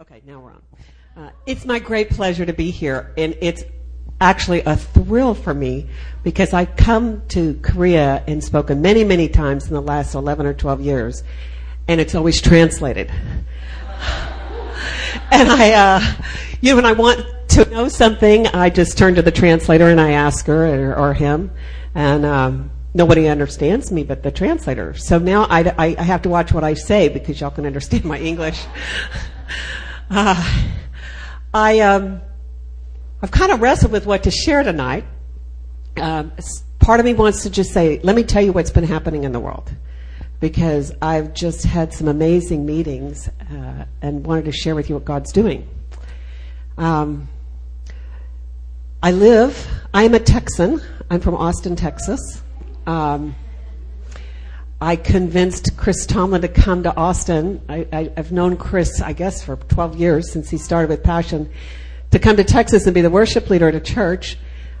Okay, 0.00 0.22
now 0.26 0.40
we're 0.40 0.52
on. 0.52 0.62
Uh, 1.14 1.30
it's 1.44 1.66
my 1.66 1.78
great 1.78 2.08
pleasure 2.08 2.46
to 2.46 2.54
be 2.54 2.70
here, 2.70 3.12
and 3.18 3.36
it's 3.42 3.64
actually 4.18 4.62
a 4.62 4.74
thrill 4.74 5.34
for 5.34 5.52
me 5.52 5.90
because 6.22 6.54
I've 6.54 6.74
come 6.74 7.20
to 7.28 7.52
Korea 7.60 8.24
and 8.26 8.42
spoken 8.42 8.80
many, 8.80 9.04
many 9.04 9.28
times 9.28 9.68
in 9.68 9.74
the 9.74 9.82
last 9.82 10.14
11 10.14 10.46
or 10.46 10.54
12 10.54 10.80
years, 10.80 11.22
and 11.86 12.00
it's 12.00 12.14
always 12.14 12.40
translated. 12.40 13.10
and 15.30 15.50
I, 15.50 15.72
uh, 15.72 16.00
you 16.62 16.70
know, 16.70 16.76
when 16.76 16.86
I 16.86 16.92
want 16.92 17.26
to 17.48 17.68
know 17.68 17.88
something, 17.88 18.46
I 18.46 18.70
just 18.70 18.96
turn 18.96 19.16
to 19.16 19.22
the 19.22 19.30
translator 19.30 19.90
and 19.90 20.00
I 20.00 20.12
ask 20.12 20.46
her 20.46 20.92
or, 20.92 20.96
or 20.96 21.12
him, 21.12 21.50
and 21.94 22.24
um, 22.24 22.70
nobody 22.94 23.28
understands 23.28 23.92
me 23.92 24.04
but 24.04 24.22
the 24.22 24.30
translator. 24.30 24.94
So 24.94 25.18
now 25.18 25.42
I, 25.42 25.74
I, 25.76 25.96
I 25.98 26.02
have 26.04 26.22
to 26.22 26.30
watch 26.30 26.54
what 26.54 26.64
I 26.64 26.72
say 26.72 27.10
because 27.10 27.38
y'all 27.38 27.50
can 27.50 27.66
understand 27.66 28.06
my 28.06 28.18
English. 28.18 28.64
Uh, 30.10 30.64
I, 31.54 31.80
um, 31.80 32.20
I've 33.22 33.30
kind 33.30 33.52
of 33.52 33.60
wrestled 33.60 33.92
with 33.92 34.06
what 34.06 34.24
to 34.24 34.30
share 34.32 34.64
tonight. 34.64 35.04
Um, 35.96 36.32
part 36.80 36.98
of 36.98 37.06
me 37.06 37.14
wants 37.14 37.44
to 37.44 37.50
just 37.50 37.72
say, 37.72 38.00
let 38.02 38.16
me 38.16 38.24
tell 38.24 38.42
you 38.42 38.52
what's 38.52 38.72
been 38.72 38.84
happening 38.84 39.22
in 39.22 39.30
the 39.30 39.38
world. 39.38 39.72
Because 40.40 40.92
I've 41.00 41.32
just 41.32 41.64
had 41.64 41.92
some 41.92 42.08
amazing 42.08 42.66
meetings 42.66 43.28
uh, 43.52 43.84
and 44.02 44.26
wanted 44.26 44.46
to 44.46 44.52
share 44.52 44.74
with 44.74 44.88
you 44.88 44.96
what 44.96 45.04
God's 45.04 45.32
doing. 45.32 45.68
Um, 46.76 47.28
I 49.02 49.12
live, 49.12 49.68
I 49.94 50.04
am 50.04 50.14
a 50.14 50.20
Texan. 50.20 50.80
I'm 51.08 51.20
from 51.20 51.34
Austin, 51.34 51.76
Texas. 51.76 52.42
Um, 52.86 53.36
I 54.82 54.96
convinced 54.96 55.76
Chris 55.76 56.06
Tomlin 56.06 56.40
to 56.40 56.48
come 56.48 56.84
to 56.84 56.96
Austin. 56.96 57.60
I, 57.68 58.10
have 58.16 58.32
known 58.32 58.56
Chris, 58.56 59.02
I 59.02 59.12
guess, 59.12 59.44
for 59.44 59.56
12 59.56 59.96
years 59.96 60.32
since 60.32 60.48
he 60.48 60.56
started 60.56 60.88
with 60.88 61.02
Passion, 61.02 61.50
to 62.12 62.18
come 62.18 62.38
to 62.38 62.44
Texas 62.44 62.86
and 62.86 62.94
be 62.94 63.02
the 63.02 63.10
worship 63.10 63.50
leader 63.50 63.68
at 63.68 63.74
a 63.74 63.80
church. 63.80 64.38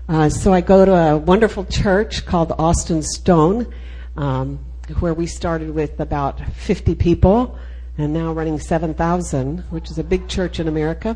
Uh, 0.08 0.30
so 0.30 0.54
I 0.54 0.62
go 0.62 0.86
to 0.86 0.94
a 0.94 1.18
wonderful 1.18 1.66
church 1.66 2.24
called 2.24 2.52
Austin 2.58 3.02
Stone, 3.02 3.74
um, 4.16 4.58
where 5.00 5.12
we 5.12 5.26
started 5.26 5.70
with 5.70 6.00
about 6.00 6.40
50 6.54 6.94
people 6.94 7.58
and 7.98 8.14
now 8.14 8.32
running 8.32 8.58
7,000, 8.58 9.58
which 9.68 9.90
is 9.90 9.98
a 9.98 10.04
big 10.04 10.28
church 10.28 10.58
in 10.58 10.66
America. 10.66 11.14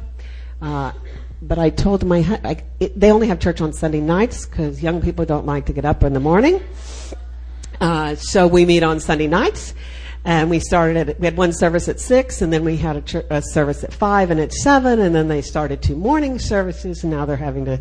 Uh, 0.61 0.93
but 1.41 1.59
I 1.59 1.71
told 1.71 2.05
my, 2.05 2.19
I, 2.45 2.63
it, 2.81 3.01
they 3.01 3.11
only 3.11 3.29
have 3.29 3.41
church 3.41 3.63
on 3.63 3.73
Sunday 3.73 4.01
nights 4.01 4.45
because 4.45 4.83
young 4.83 5.01
people 5.01 5.25
don't 5.25 5.47
like 5.47 5.65
to 5.67 5.73
get 5.73 5.87
up 5.87 6.03
in 6.03 6.13
the 6.13 6.21
morning. 6.21 6.63
Uh, 7.85 8.15
so 8.15 8.47
we 8.47 8.65
meet 8.65 8.83
on 8.83 8.99
Sunday 8.99 9.27
nights, 9.27 9.75
and 10.25 10.49
we 10.49 10.59
started 10.59 11.07
at 11.07 11.21
we 11.21 11.27
had 11.27 11.37
one 11.37 11.53
service 11.53 11.87
at 11.87 12.01
six, 12.01 12.41
and 12.41 12.51
then 12.51 12.65
we 12.65 12.79
had 12.79 13.15
a, 13.15 13.37
a 13.37 13.43
service 13.43 13.85
at 13.85 13.93
five 13.93 14.31
and 14.31 14.41
at 14.41 14.55
seven, 14.55 15.01
and 15.01 15.15
then 15.15 15.29
they 15.29 15.43
started 15.43 15.83
two 15.83 15.95
morning 15.95 16.39
services, 16.39 17.03
and 17.03 17.13
now 17.13 17.27
they're 17.27 17.37
having 17.37 17.67
to 17.67 17.79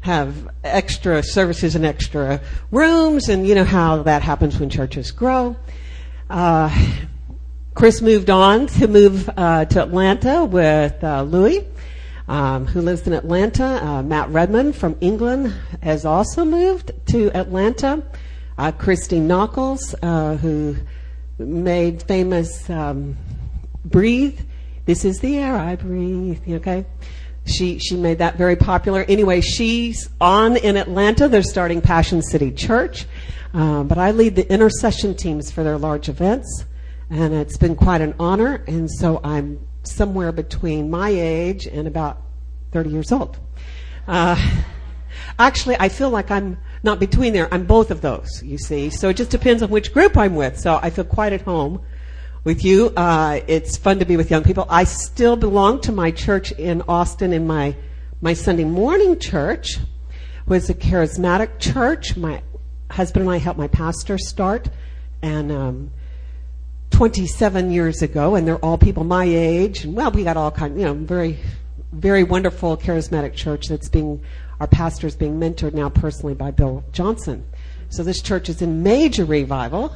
have 0.00 0.50
extra 0.62 1.22
services 1.22 1.74
and 1.74 1.86
extra 1.86 2.38
rooms, 2.70 3.30
and 3.30 3.48
you 3.48 3.54
know 3.54 3.64
how 3.64 4.02
that 4.02 4.20
happens 4.20 4.60
when 4.60 4.68
churches 4.68 5.10
grow. 5.10 5.56
Uh, 6.28 6.68
Chris 7.72 8.02
moved 8.02 8.28
on 8.28 8.66
to 8.66 8.88
move 8.88 9.30
uh, 9.38 9.64
to 9.64 9.82
Atlanta 9.82 10.44
with 10.44 11.02
uh, 11.02 11.22
Louie, 11.22 11.66
um, 12.28 12.66
who 12.66 12.82
lives 12.82 13.06
in 13.06 13.14
Atlanta. 13.14 13.82
Uh, 13.82 14.02
Matt 14.02 14.28
Redman 14.28 14.74
from 14.74 14.98
England 15.00 15.54
has 15.82 16.04
also 16.04 16.44
moved 16.44 16.92
to 17.06 17.34
Atlanta 17.34 18.02
uh, 18.60 18.72
Christine 18.72 19.26
Nockels, 19.26 19.94
uh, 20.02 20.36
who 20.36 20.76
made 21.38 22.02
famous 22.02 22.68
um, 22.68 23.16
"Breathe." 23.86 24.38
This 24.84 25.04
is 25.06 25.20
the 25.20 25.38
air 25.38 25.56
I 25.56 25.76
breathe. 25.76 26.42
Okay, 26.46 26.84
she 27.46 27.78
she 27.78 27.96
made 27.96 28.18
that 28.18 28.36
very 28.36 28.56
popular. 28.56 29.04
Anyway, 29.08 29.40
she's 29.40 30.10
on 30.20 30.58
in 30.58 30.76
Atlanta. 30.76 31.26
They're 31.26 31.42
starting 31.42 31.80
Passion 31.80 32.20
City 32.20 32.50
Church, 32.50 33.06
um, 33.54 33.88
but 33.88 33.96
I 33.96 34.10
lead 34.10 34.36
the 34.36 34.52
intercession 34.52 35.16
teams 35.16 35.50
for 35.50 35.64
their 35.64 35.78
large 35.78 36.10
events, 36.10 36.66
and 37.08 37.32
it's 37.32 37.56
been 37.56 37.76
quite 37.76 38.02
an 38.02 38.14
honor. 38.20 38.62
And 38.66 38.90
so 38.90 39.22
I'm 39.24 39.58
somewhere 39.84 40.32
between 40.32 40.90
my 40.90 41.08
age 41.08 41.66
and 41.66 41.88
about 41.88 42.20
30 42.72 42.90
years 42.90 43.10
old. 43.10 43.38
Uh, 44.06 44.36
actually, 45.38 45.76
I 45.80 45.88
feel 45.88 46.10
like 46.10 46.30
I'm 46.30 46.58
not 46.82 46.98
between 46.98 47.32
there. 47.32 47.52
I'm 47.52 47.66
both 47.66 47.90
of 47.90 48.00
those, 48.00 48.42
you 48.42 48.58
see. 48.58 48.90
So 48.90 49.08
it 49.08 49.16
just 49.16 49.30
depends 49.30 49.62
on 49.62 49.70
which 49.70 49.92
group 49.92 50.16
I'm 50.16 50.34
with. 50.34 50.58
So 50.58 50.78
I 50.82 50.90
feel 50.90 51.04
quite 51.04 51.32
at 51.32 51.42
home 51.42 51.82
with 52.44 52.64
you. 52.64 52.92
Uh, 52.96 53.40
it's 53.46 53.76
fun 53.76 53.98
to 53.98 54.04
be 54.04 54.16
with 54.16 54.30
young 54.30 54.42
people. 54.42 54.66
I 54.68 54.84
still 54.84 55.36
belong 55.36 55.80
to 55.82 55.92
my 55.92 56.10
church 56.10 56.52
in 56.52 56.82
Austin 56.88 57.32
in 57.32 57.46
my, 57.46 57.76
my 58.20 58.32
Sunday 58.32 58.64
morning 58.64 59.18
church 59.18 59.78
was 60.46 60.70
a 60.70 60.74
charismatic 60.74 61.58
church. 61.58 62.16
My 62.16 62.42
husband 62.90 63.26
and 63.26 63.32
I 63.32 63.38
helped 63.38 63.58
my 63.58 63.68
pastor 63.68 64.18
start 64.18 64.68
and, 65.22 65.52
um, 65.52 65.90
27 66.90 67.70
years 67.70 68.02
ago, 68.02 68.34
and 68.34 68.46
they're 68.46 68.58
all 68.58 68.76
people 68.76 69.04
my 69.04 69.24
age. 69.24 69.84
And 69.84 69.94
well, 69.94 70.10
we 70.10 70.24
got 70.24 70.36
all 70.36 70.50
kind, 70.50 70.78
you 70.78 70.84
know, 70.84 70.94
very, 70.94 71.38
very 71.92 72.22
wonderful 72.22 72.76
charismatic 72.76 73.34
church 73.34 73.68
that's 73.68 73.88
being 73.88 74.22
our 74.60 74.66
pastor 74.66 75.06
is 75.06 75.16
being 75.16 75.40
mentored 75.40 75.72
now 75.72 75.88
personally 75.88 76.34
by 76.34 76.50
Bill 76.50 76.84
Johnson. 76.92 77.46
So 77.88 78.02
this 78.02 78.20
church 78.20 78.48
is 78.48 78.60
in 78.60 78.82
major 78.82 79.24
revival. 79.24 79.94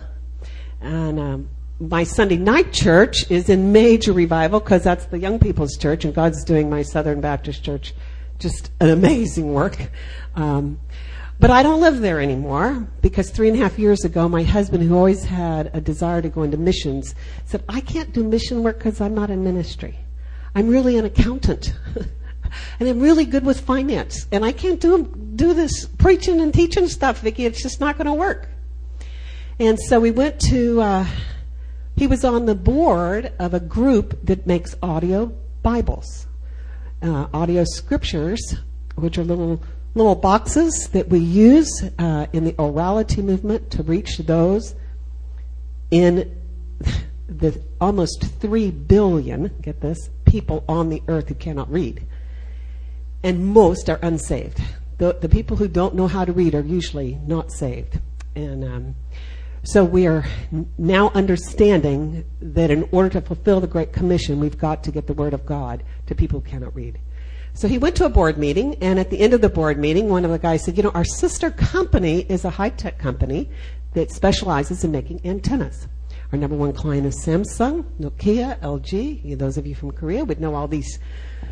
And 0.81 1.21
um, 1.21 1.49
my 1.79 2.05
Sunday 2.05 2.37
night 2.37 2.73
church 2.73 3.31
is 3.31 3.49
in 3.49 3.73
major 3.73 4.13
revival 4.13 4.61
because 4.61 4.83
that's 4.83 5.05
the 5.07 5.19
young 5.19 5.39
people's 5.39 5.77
church, 5.77 6.05
and 6.05 6.15
God's 6.15 6.45
doing 6.45 6.71
my 6.71 6.83
Southern 6.83 7.21
Baptist 7.21 7.63
church 7.63 7.95
just 8.39 8.71
an 8.81 8.91
amazing 8.91 9.53
work. 9.53 9.91
Um, 10.35 10.81
but 11.41 11.51
I 11.51 11.63
don't 11.63 11.81
live 11.81 12.01
there 12.01 12.21
anymore 12.21 12.87
because 13.03 13.31
three 13.31 13.49
and 13.49 13.59
a 13.59 13.63
half 13.63 13.79
years 13.79 14.05
ago, 14.05 14.29
my 14.29 14.45
husband, 14.45 14.85
who 14.85 14.97
always 14.97 15.25
had 15.25 15.71
a 15.75 15.81
desire 15.81 16.23
to 16.23 16.29
go 16.29 16.43
into 16.43 16.57
missions, 16.57 17.15
said, 17.45 17.65
I 17.69 17.81
can't 17.81 18.13
do 18.13 18.23
mission 18.23 18.63
work 18.63 18.79
because 18.79 19.01
I'm 19.01 19.15
not 19.15 19.31
in 19.31 19.43
ministry. 19.43 19.99
I'm 20.55 20.69
really 20.69 20.97
an 20.99 21.05
accountant. 21.05 21.75
and 22.81 22.89
I'm 22.89 23.01
really 23.01 23.25
good 23.25 23.45
with 23.45 23.61
finance. 23.61 24.27
And 24.31 24.45
I 24.45 24.53
can't 24.53 24.81
do 24.81 25.05
do 25.35 25.55
this 25.55 25.87
preaching 25.87 26.41
and 26.41 26.53
teaching 26.53 26.89
stuff, 26.89 27.21
Vicky. 27.21 27.45
It's 27.45 27.63
just 27.63 27.81
not 27.81 27.97
going 27.97 28.07
to 28.07 28.15
work. 28.15 28.49
And 29.59 29.79
so 29.79 30.01
we 30.01 30.11
went 30.11 30.41
to. 30.43 30.81
Uh, 30.81 31.07
he 31.97 32.07
was 32.09 32.25
on 32.25 32.47
the 32.47 32.57
board 32.57 33.33
of 33.39 33.55
a 33.55 33.61
group 33.61 34.19
that 34.25 34.47
makes 34.47 34.75
audio 34.83 35.33
Bibles, 35.63 36.27
uh, 37.03 37.29
audio 37.33 37.65
scriptures, 37.65 38.57
which 38.97 39.17
are 39.17 39.25
little 39.25 39.63
little 39.95 40.17
boxes 40.17 40.89
that 40.93 41.09
we 41.09 41.21
use 41.21 41.71
uh, 41.99 42.27
in 42.33 42.45
the 42.45 42.53
orality 42.55 43.23
movement 43.23 43.71
to 43.71 43.83
reach 43.85 44.19
those 44.19 44.75
in 45.91 46.37
the 47.29 47.63
almost 47.81 48.25
three 48.41 48.71
billion. 48.71 49.51
Get 49.61 49.81
this 49.81 50.11
people 50.25 50.65
on 50.69 50.89
the 50.89 51.03
earth 51.09 51.29
who 51.29 51.35
cannot 51.35 51.71
read 51.71 52.07
and 53.25 53.45
most 53.45 53.89
are 53.89 53.99
unsaved. 54.03 54.61
The, 54.99 55.15
the 55.15 55.29
people 55.29 55.57
who 55.57 55.67
don't 55.67 55.95
know 55.95 56.07
how 56.07 56.25
to 56.25 56.33
read 56.33 56.55
are 56.55 56.61
usually 56.61 57.19
not 57.27 57.51
saved. 57.51 57.99
And 58.37 58.63
um, 58.63 58.95
so 59.65 59.83
we 59.83 60.07
are 60.07 60.25
now 60.77 61.11
understanding 61.15 62.27
that 62.41 62.71
in 62.71 62.87
order 62.93 63.09
to 63.09 63.21
fulfill 63.23 63.61
the 63.61 63.67
Great 63.67 63.93
Commission, 63.93 64.39
we've 64.39 64.59
got 64.59 64.85
to 64.85 64.93
get 64.93 65.07
the 65.07 65.15
Word 65.15 65.33
of 65.33 65.47
God 65.47 65.83
to 66.07 66.15
people 66.15 66.41
who 66.41 66.49
cannot 66.49 66.77
read. 66.77 67.01
So 67.55 67.67
he 67.67 67.79
went 67.79 67.97
to 67.97 68.05
a 68.05 68.11
board 68.11 68.37
meeting, 68.37 68.75
and 68.83 68.99
at 68.99 69.11
the 69.11 69.21
end 69.21 69.33
of 69.33 69.41
the 69.41 69.49
board 69.49 69.79
meeting, 69.79 70.09
one 70.09 70.25
of 70.25 70.31
the 70.31 70.39
guys 70.39 70.65
said, 70.65 70.77
You 70.77 70.83
know, 70.83 70.91
our 70.91 71.05
sister 71.05 71.51
company 71.51 72.27
is 72.29 72.45
a 72.45 72.51
high 72.51 72.69
tech 72.69 72.99
company 72.99 73.49
that 73.95 74.11
specializes 74.11 74.85
in 74.85 74.93
making 74.93 75.21
antennas. 75.25 75.87
Our 76.35 76.39
number 76.39 76.57
one 76.57 76.73
client 76.73 77.07
is 77.07 77.25
Samsung, 77.25 77.85
Nokia, 78.01 78.59
LG. 78.59 79.39
Those 79.39 79.57
of 79.57 79.69
you 79.69 79.77
from 79.77 79.93
Korea 79.93 80.25
would 80.25 80.41
know 80.41 80.57
all 80.57 80.67
these 80.67 80.99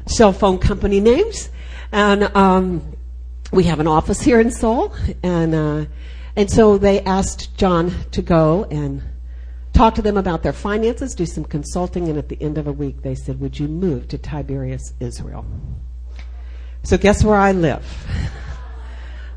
cell 0.07 0.33
phone 0.33 0.59
company 0.59 0.99
names. 0.99 1.51
And 1.93 2.25
um, 2.37 2.97
we 3.53 3.63
have 3.63 3.79
an 3.79 3.87
office 3.87 4.21
here 4.21 4.41
in 4.41 4.51
Seoul, 4.51 4.93
and 5.23 5.55
uh, 5.55 5.85
and 6.35 6.51
so 6.51 6.79
they 6.79 7.01
asked 7.03 7.57
John 7.57 7.95
to 8.11 8.23
go 8.23 8.65
and 8.73 9.05
talk 9.73 9.95
to 9.95 10.03
them 10.03 10.17
about 10.17 10.43
their 10.43 10.53
finances, 10.53 11.15
do 11.15 11.27
some 11.27 11.45
consulting, 11.45 12.09
and 12.09 12.19
at 12.19 12.29
the 12.29 12.43
end 12.43 12.59
of 12.59 12.67
a 12.67 12.73
week, 12.73 13.03
they 13.03 13.15
said, 13.15 13.39
"Would 13.39 13.61
you 13.61 13.69
move 13.69 14.09
to 14.09 14.19
Tiberias, 14.19 14.95
Israel?" 14.99 15.47
So 16.83 16.99
guess 16.99 17.23
where 17.23 17.37
I 17.37 17.53
live? 17.53 17.87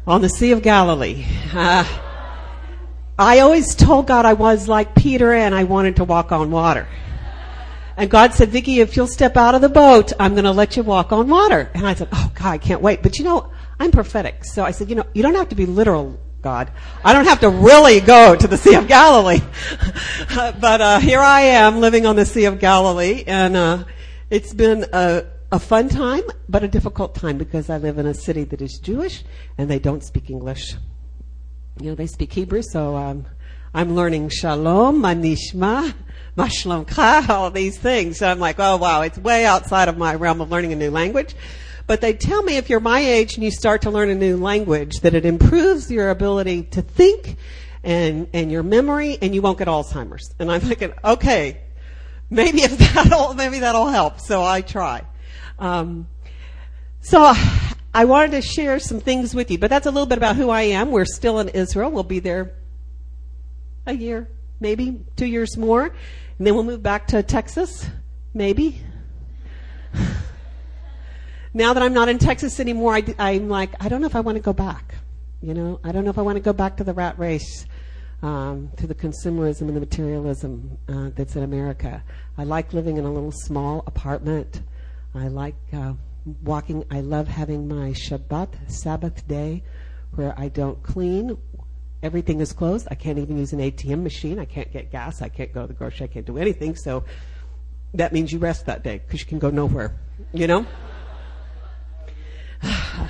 On 0.08 0.24
the 0.24 0.30
Sea 0.30 0.54
of 0.54 0.64
Galilee. 0.64 1.24
Uh, 1.54 1.86
I 3.18 3.40
always 3.40 3.76
told 3.76 4.08
God 4.08 4.26
I 4.26 4.34
was 4.34 4.68
like 4.68 4.94
Peter 4.94 5.34
and 5.34 5.56
I 5.56 5.64
wanted 5.64 5.98
to 5.98 6.04
walk 6.04 6.32
on 6.32 6.52
water. 6.52 6.88
And 7.98 8.10
God 8.10 8.34
said, 8.34 8.50
Vicky, 8.50 8.82
if 8.82 8.98
you'll 8.98 9.08
step 9.08 9.38
out 9.38 9.56
of 9.56 9.62
the 9.62 9.70
boat, 9.70 10.12
I'm 10.20 10.34
going 10.34 10.44
to 10.44 10.52
let 10.52 10.76
you 10.76 10.84
walk 10.84 11.14
on 11.14 11.30
water. 11.30 11.72
And 11.74 11.88
I 11.88 11.94
said, 11.94 12.10
oh 12.12 12.32
God, 12.36 12.50
I 12.52 12.58
can't 12.58 12.82
wait. 12.82 13.02
But 13.02 13.18
you 13.18 13.24
know, 13.24 13.52
I'm 13.80 13.92
prophetic. 13.92 14.44
So 14.44 14.64
I 14.64 14.72
said, 14.72 14.90
you 14.90 14.96
know, 14.96 15.06
you 15.14 15.24
don't 15.24 15.36
have 15.36 15.50
to 15.50 15.56
be 15.56 15.66
literal, 15.66 16.20
God. 16.42 16.72
I 17.06 17.14
don't 17.14 17.26
have 17.26 17.40
to 17.40 17.50
really 17.50 18.02
go 18.02 18.36
to 18.36 18.48
the 18.48 18.58
Sea 18.58 18.76
of 18.76 18.88
Galilee. 18.90 19.40
but, 20.36 20.82
uh, 20.82 21.00
here 21.00 21.22
I 21.22 21.42
am 21.42 21.80
living 21.80 22.06
on 22.06 22.18
the 22.18 22.26
Sea 22.26 22.46
of 22.46 22.60
Galilee 22.60 23.24
and, 23.28 23.56
uh, 23.56 23.84
it's 24.30 24.54
been 24.54 24.86
a, 24.92 25.24
a 25.52 25.60
fun 25.60 25.88
time, 25.88 26.24
but 26.50 26.64
a 26.64 26.68
difficult 26.68 27.16
time 27.16 27.38
because 27.38 27.70
I 27.70 27.78
live 27.78 27.98
in 27.98 28.08
a 28.08 28.14
city 28.14 28.44
that 28.46 28.62
is 28.62 28.78
Jewish 28.80 29.24
and 29.58 29.70
they 29.70 29.80
don't 29.80 30.04
speak 30.04 30.30
English. 30.30 30.76
You 31.80 31.90
know, 31.90 31.96
they 31.96 32.08
speak 32.08 32.32
Hebrew, 32.32 32.62
so 32.62 32.96
um, 32.96 33.26
I'm 33.74 33.96
learning 33.96 34.30
Shalom, 34.30 35.02
Manishma, 35.02 35.94
Mashlomcha, 36.38 37.28
all 37.30 37.52
these 37.52 37.78
things. 37.78 38.20
So 38.20 38.30
I'm 38.30 38.40
like, 38.40 38.56
oh 38.60 38.78
wow, 38.78 39.02
it's 39.02 39.18
way 39.18 39.46
outside 39.46 39.90
of 39.90 39.98
my 39.98 40.16
realm 40.16 40.40
of 40.40 40.50
learning 40.50 40.72
a 40.72 40.78
new 40.78 40.90
language. 40.90 41.36
But 41.86 42.00
they 42.00 42.14
tell 42.14 42.42
me 42.44 42.56
if 42.56 42.70
you're 42.70 42.80
my 42.80 43.00
age 43.00 43.36
and 43.36 43.44
you 43.44 43.52
start 43.52 43.82
to 43.82 43.92
learn 43.92 44.10
a 44.10 44.16
new 44.16 44.38
language, 44.38 45.02
that 45.02 45.14
it 45.14 45.26
improves 45.26 45.92
your 45.92 46.10
ability 46.12 46.64
to 46.64 46.82
think 46.82 47.36
and, 47.84 48.30
and 48.32 48.50
your 48.50 48.64
memory 48.64 49.18
and 49.22 49.36
you 49.36 49.42
won't 49.42 49.58
get 49.58 49.68
Alzheimer's. 49.68 50.34
And 50.40 50.50
I'm 50.50 50.62
thinking, 50.62 50.94
okay, 51.04 51.62
maybe 52.30 52.62
if 52.62 52.78
that'll, 52.94 53.34
maybe 53.34 53.60
that'll 53.60 53.88
help. 53.88 54.22
So 54.22 54.44
I 54.44 54.62
try. 54.62 55.04
Um, 55.60 56.08
so 57.02 57.34
I 57.96 58.04
wanted 58.04 58.32
to 58.32 58.42
share 58.42 58.78
some 58.80 59.00
things 59.00 59.34
with 59.34 59.50
you, 59.50 59.58
but 59.58 59.70
that's 59.70 59.86
a 59.86 59.90
little 59.90 60.06
bit 60.06 60.18
about 60.18 60.36
who 60.36 60.50
I 60.50 60.64
am. 60.64 60.92
We're 60.92 61.06
still 61.06 61.40
in 61.40 61.48
Israel. 61.48 61.90
We'll 61.90 62.04
be 62.04 62.20
there 62.20 62.52
a 63.86 63.94
year, 63.94 64.28
maybe 64.60 65.00
two 65.16 65.26
years 65.26 65.56
more, 65.56 65.86
and 65.86 66.46
then 66.46 66.56
we'll 66.56 66.66
move 66.66 66.84
back 66.84 67.08
to 67.08 67.24
Texas, 67.24 67.88
maybe. 68.34 68.82
now 71.54 71.72
that 71.72 71.82
I'm 71.82 71.94
not 71.94 72.10
in 72.10 72.20
Texas 72.20 72.60
anymore, 72.60 72.96
I, 72.96 73.32
am 73.32 73.48
like, 73.48 73.70
I 73.80 73.88
don't 73.88 74.02
know 74.02 74.08
if 74.08 74.16
I 74.18 74.20
want 74.20 74.36
to 74.36 74.44
go 74.44 74.52
back. 74.52 74.96
You 75.42 75.54
know, 75.54 75.80
I 75.82 75.94
don't 75.94 76.04
know 76.04 76.10
if 76.10 76.18
I 76.18 76.22
want 76.22 76.36
to 76.36 76.42
go 76.42 76.52
back 76.52 76.76
to 76.78 76.84
the 76.84 76.94
rat 76.94 77.18
race 77.18 77.66
um, 78.22 78.72
to 78.76 78.88
the 78.88 78.96
consumerism 78.96 79.70
and 79.70 79.76
the 79.78 79.80
materialism 79.80 80.78
uh, 80.90 81.12
that's 81.16 81.38
in 81.38 81.44
America. 81.44 82.04
I 82.38 82.44
like 82.44 82.74
living 82.74 82.98
in 82.98 83.06
a 83.06 83.14
little 83.14 83.32
small 83.32 83.86
apartment. 83.88 84.64
I 85.14 85.30
like 85.30 85.56
uh, 85.72 85.94
walking. 86.44 86.84
I 86.92 87.02
love 87.02 87.28
having 87.28 87.68
my 87.68 87.92
Shabbat, 87.92 88.72
Sabbath 88.72 89.28
day, 89.28 89.64
where 90.16 90.34
I 90.38 90.50
don't 90.50 90.82
clean. 90.84 91.38
Everything 92.04 92.40
is 92.40 92.54
closed. 92.54 92.88
I 92.92 92.96
can't 92.96 93.18
even 93.18 93.38
use 93.38 93.54
an 93.54 93.60
ATM 93.60 94.04
machine. 94.04 94.40
I 94.40 94.46
can't 94.46 94.72
get 94.72 94.92
gas. 94.92 95.22
I 95.22 95.30
can't 95.30 95.54
go 95.54 95.62
to 95.62 95.68
the 95.68 95.74
grocery. 95.74 96.06
I 96.06 96.08
can't 96.08 96.26
do 96.26 96.38
anything. 96.38 96.76
So 96.76 97.04
that 97.94 98.14
means 98.14 98.32
you 98.32 98.40
rest 98.40 98.66
that 98.66 98.84
day 98.84 99.00
because 99.00 99.22
you 99.22 99.26
can 99.26 99.40
go 99.40 99.50
nowhere. 99.50 99.96
You 100.34 100.48
know? 100.48 100.66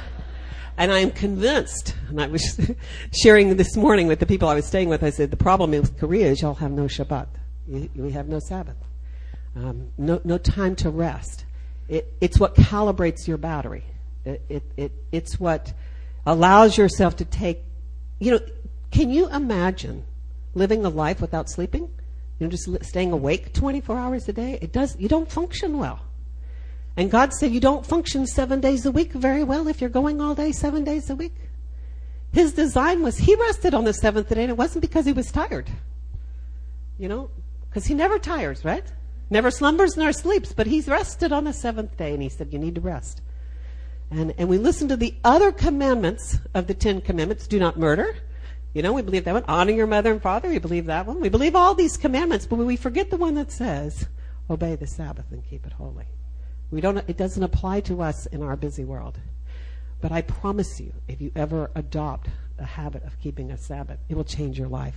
And 0.78 0.92
I 0.92 1.00
am 1.00 1.12
convinced, 1.12 1.96
and 2.10 2.22
I 2.22 2.28
was 2.28 2.60
sharing 3.14 3.56
this 3.56 3.78
morning 3.78 4.08
with 4.08 4.20
the 4.20 4.26
people 4.26 4.50
I 4.50 4.56
was 4.56 4.66
staying 4.66 4.90
with, 4.90 5.04
I 5.04 5.10
said, 5.10 5.32
the 5.32 5.38
problem 5.38 5.72
with 5.72 5.98
Korea 5.98 6.28
is 6.28 6.42
y'all 6.42 6.56
have 6.56 6.72
no 6.72 6.84
Shabbat. 6.84 7.28
We 7.66 8.12
have 8.12 8.28
no 8.28 8.40
Sabbath. 8.40 8.76
Um, 9.56 9.92
no, 9.98 10.20
no 10.26 10.38
time 10.38 10.76
to 10.78 10.90
rest. 10.90 11.45
It, 11.88 12.12
it's 12.20 12.40
what 12.40 12.56
calibrates 12.56 13.28
your 13.28 13.38
battery. 13.38 13.84
It, 14.26 14.42
it, 14.50 14.64
it, 14.76 14.92
it's 15.12 15.40
what 15.40 15.74
allows 16.26 16.78
yourself 16.78 17.18
to 17.18 17.26
take, 17.26 17.64
you 18.20 18.32
know, 18.32 18.40
can 18.92 19.12
you 19.12 19.30
imagine 19.30 20.06
living 20.54 20.86
a 20.86 20.90
life 20.90 21.22
without 21.22 21.50
sleeping? 21.50 21.84
You 22.40 22.48
know, 22.48 22.50
just 22.50 22.68
staying 22.84 23.12
awake 23.12 23.54
24 23.54 23.98
hours 23.98 24.28
a 24.28 24.34
day? 24.34 24.58
It 24.62 24.72
does, 24.72 24.96
you 25.00 25.08
don't 25.08 25.32
function 25.32 25.78
well. 25.78 26.00
And 26.98 27.12
God 27.12 27.34
said 27.34 27.52
you 27.52 27.60
don't 27.60 27.86
function 27.86 28.26
seven 28.26 28.62
days 28.62 28.86
a 28.86 28.92
week 28.92 29.12
very 29.12 29.44
well 29.44 29.68
if 29.68 29.82
you're 29.82 29.90
going 29.90 30.22
all 30.22 30.34
day 30.34 30.52
seven 30.52 30.84
days 30.84 31.10
a 31.10 31.16
week. 31.16 31.34
His 32.32 32.54
design 32.54 33.02
was 33.02 33.18
he 33.18 33.36
rested 33.36 33.74
on 33.74 33.84
the 33.84 33.94
seventh 33.94 34.30
day 34.30 34.42
and 34.42 34.50
it 34.50 34.58
wasn't 34.58 34.82
because 34.82 35.06
he 35.06 35.14
was 35.14 35.32
tired. 35.32 35.70
You 36.98 37.10
know, 37.10 37.30
because 37.70 37.86
he 37.86 37.94
never 37.94 38.18
tires, 38.18 38.64
right? 38.64 38.86
Never 39.30 39.50
slumbers 39.50 39.98
nor 39.98 40.12
sleeps, 40.12 40.54
but 40.54 40.68
he's 40.68 40.88
rested 40.88 41.32
on 41.32 41.46
the 41.46 41.54
seventh 41.54 41.98
day 41.98 42.14
and 42.14 42.22
he 42.22 42.30
said 42.30 42.54
you 42.54 42.60
need 42.60 42.76
to 42.76 42.82
rest. 42.82 43.22
And, 44.12 44.34
and 44.38 44.48
we 44.48 44.58
listen 44.58 44.88
to 44.90 44.98
the 44.98 45.16
other 45.24 45.52
commandments 45.52 46.40
of 46.54 46.68
the 46.68 46.74
Ten 46.76 47.02
Commandments. 47.02 47.48
Do 47.48 47.60
not 47.60 47.78
murder. 47.78 48.16
You 48.74 48.84
know, 48.84 48.94
we 48.94 49.02
believe 49.02 49.26
that 49.26 49.34
one. 49.34 49.46
Honor 49.48 49.72
your 49.72 49.88
mother 49.88 50.12
and 50.12 50.22
father. 50.22 50.50
We 50.50 50.60
believe 50.60 50.86
that 50.86 51.08
one. 51.08 51.20
We 51.20 51.30
believe 51.30 51.56
all 51.56 51.74
these 51.74 51.98
commandments, 51.98 52.46
but 52.46 52.58
we 52.58 52.76
forget 52.76 53.10
the 53.10 53.18
one 53.18 53.36
that 53.36 53.52
says, 53.52 54.08
obey 54.50 54.76
the 54.76 54.86
Sabbath 54.86 55.32
and 55.32 55.44
keep 55.50 55.66
it 55.66 55.74
holy. 55.74 56.06
We 56.70 56.82
don't, 56.82 56.98
it 57.08 57.18
doesn't 57.18 57.42
apply 57.42 57.82
to 57.82 58.02
us 58.02 58.26
in 58.28 58.44
our 58.44 58.56
busy 58.56 58.84
world. 58.84 59.18
But 60.02 60.12
I 60.12 60.22
promise 60.22 60.80
you, 60.80 60.94
if 61.08 61.20
you 61.22 61.32
ever 61.36 61.72
adopt 61.74 62.28
the 62.58 62.66
habit 62.66 63.04
of 63.06 63.20
keeping 63.20 63.50
a 63.50 63.58
Sabbath, 63.58 63.98
it 64.08 64.16
will 64.16 64.24
change 64.24 64.60
your 64.60 64.68
life. 64.68 64.96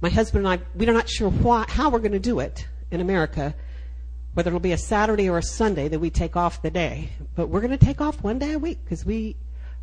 My 0.00 0.08
husband 0.08 0.46
and 0.46 0.60
I, 0.60 0.64
we're 0.74 0.92
not 0.92 1.08
sure 1.08 1.30
why, 1.30 1.64
how 1.68 1.90
we're 1.90 1.98
going 1.98 2.12
to 2.12 2.18
do 2.18 2.38
it 2.38 2.66
in 2.90 3.00
America, 3.00 3.54
whether 4.34 4.48
it'll 4.48 4.60
be 4.60 4.72
a 4.72 4.78
Saturday 4.78 5.28
or 5.28 5.38
a 5.38 5.42
Sunday 5.42 5.88
that 5.88 5.98
we 5.98 6.10
take 6.10 6.36
off 6.36 6.62
the 6.62 6.70
day. 6.70 7.10
But 7.34 7.48
we're 7.48 7.60
going 7.60 7.76
to 7.76 7.84
take 7.84 8.00
off 8.00 8.22
one 8.22 8.38
day 8.38 8.52
a 8.52 8.58
week 8.58 8.78
because 8.84 9.04
we 9.04 9.36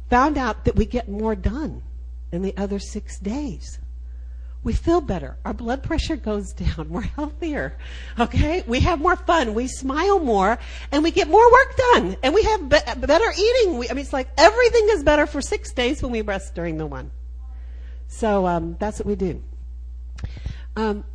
found 0.10 0.38
out 0.38 0.66
that 0.66 0.76
we 0.76 0.86
get 0.86 1.10
more 1.10 1.36
done 1.36 1.84
in 2.32 2.42
the 2.42 2.56
other 2.58 2.80
six 2.80 3.20
days 3.20 3.80
we 4.68 4.74
feel 4.74 5.00
better. 5.00 5.38
Our 5.46 5.54
blood 5.54 5.82
pressure 5.82 6.18
goes 6.18 6.52
down. 6.52 6.90
We're 6.90 7.02
healthier. 7.02 7.78
Okay? 8.20 8.64
We 8.68 8.82
have 8.82 9.00
more 9.00 9.16
fun. 9.16 9.54
We 9.54 9.68
smile 9.68 10.20
more 10.20 10.60
and 10.92 11.04
we 11.04 11.12
get 11.12 11.30
more 11.30 11.52
work 11.52 11.78
done 11.78 12.18
and 12.22 12.34
we 12.34 12.44
have 12.44 12.68
be- 12.68 13.08
better 13.08 13.32
eating. 13.38 13.78
We, 13.78 13.90
I 13.90 13.94
mean, 13.94 14.04
it's 14.04 14.12
like 14.12 14.28
everything 14.38 14.90
is 14.92 15.04
better 15.04 15.26
for 15.26 15.42
six 15.42 15.72
days 15.72 16.04
when 16.04 16.12
we 16.12 16.22
rest 16.22 16.54
during 16.54 16.78
the 16.78 16.86
one. 16.86 17.12
So, 18.10 18.46
um, 18.46 18.76
that's 18.78 19.00
what 19.00 19.06
we 19.06 19.16
do. 19.16 19.42
Um, 20.76 21.06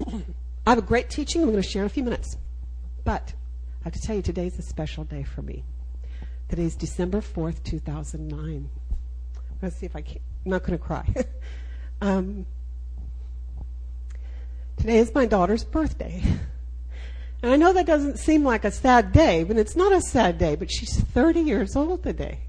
I 0.66 0.70
have 0.70 0.78
a 0.78 0.82
great 0.82 1.08
teaching 1.08 1.42
I'm 1.42 1.50
going 1.50 1.62
to 1.62 1.68
share 1.68 1.82
in 1.82 1.86
a 1.86 1.90
few 1.90 2.02
minutes. 2.02 2.36
But 3.04 3.32
I 3.82 3.84
have 3.84 3.92
to 3.92 4.00
tell 4.00 4.16
you, 4.16 4.22
today's 4.22 4.58
a 4.58 4.62
special 4.62 5.04
day 5.04 5.22
for 5.22 5.42
me. 5.42 5.62
Today's 6.48 6.74
December 6.74 7.20
4th, 7.20 7.62
2009. 7.62 8.68
Let's 9.62 9.76
see 9.76 9.86
if 9.86 9.94
I 9.94 10.00
can. 10.00 10.20
I'm 10.44 10.50
not 10.50 10.64
going 10.64 10.78
to 10.78 10.84
cry. 10.84 11.06
um, 12.00 12.46
Today 14.76 14.98
is 14.98 15.14
my 15.14 15.26
daughter's 15.26 15.64
birthday. 15.64 16.22
And 17.42 17.52
I 17.52 17.56
know 17.56 17.72
that 17.72 17.86
doesn't 17.86 18.18
seem 18.18 18.44
like 18.44 18.64
a 18.64 18.70
sad 18.70 19.12
day, 19.12 19.44
but 19.44 19.56
it's 19.56 19.76
not 19.76 19.92
a 19.92 20.00
sad 20.00 20.38
day, 20.38 20.56
but 20.56 20.70
she's 20.70 21.00
30 21.00 21.40
years 21.40 21.76
old 21.76 22.02
today. 22.02 22.40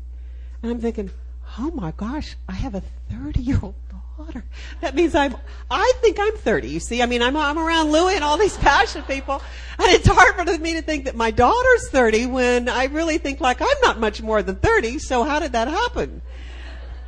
And 0.61 0.71
I'm 0.71 0.79
thinking, 0.79 1.11
oh 1.59 1.71
my 1.71 1.91
gosh, 1.91 2.35
I 2.47 2.53
have 2.53 2.75
a 2.75 2.83
30 3.09 3.41
year 3.41 3.59
old 3.61 3.75
daughter. 4.17 4.45
That 4.81 4.95
means 4.95 5.15
I'm, 5.15 5.35
I 5.69 5.93
think 6.01 6.17
I'm 6.19 6.35
30. 6.37 6.69
You 6.69 6.79
see, 6.79 7.01
I 7.01 7.05
mean, 7.05 7.21
I'm, 7.21 7.35
I'm 7.35 7.57
around 7.57 7.91
Louie 7.91 8.15
and 8.15 8.23
all 8.23 8.37
these 8.37 8.57
passion 8.57 9.03
people. 9.03 9.41
And 9.79 9.87
it's 9.91 10.07
hard 10.07 10.35
for 10.35 10.57
me 10.57 10.73
to 10.73 10.81
think 10.81 11.05
that 11.05 11.15
my 11.15 11.31
daughter's 11.31 11.89
30 11.89 12.27
when 12.27 12.69
I 12.69 12.85
really 12.85 13.17
think 13.17 13.41
like 13.41 13.61
I'm 13.61 13.81
not 13.81 13.99
much 13.99 14.21
more 14.21 14.41
than 14.43 14.55
30. 14.55 14.99
So 14.99 15.23
how 15.23 15.39
did 15.39 15.53
that 15.53 15.67
happen? 15.67 16.21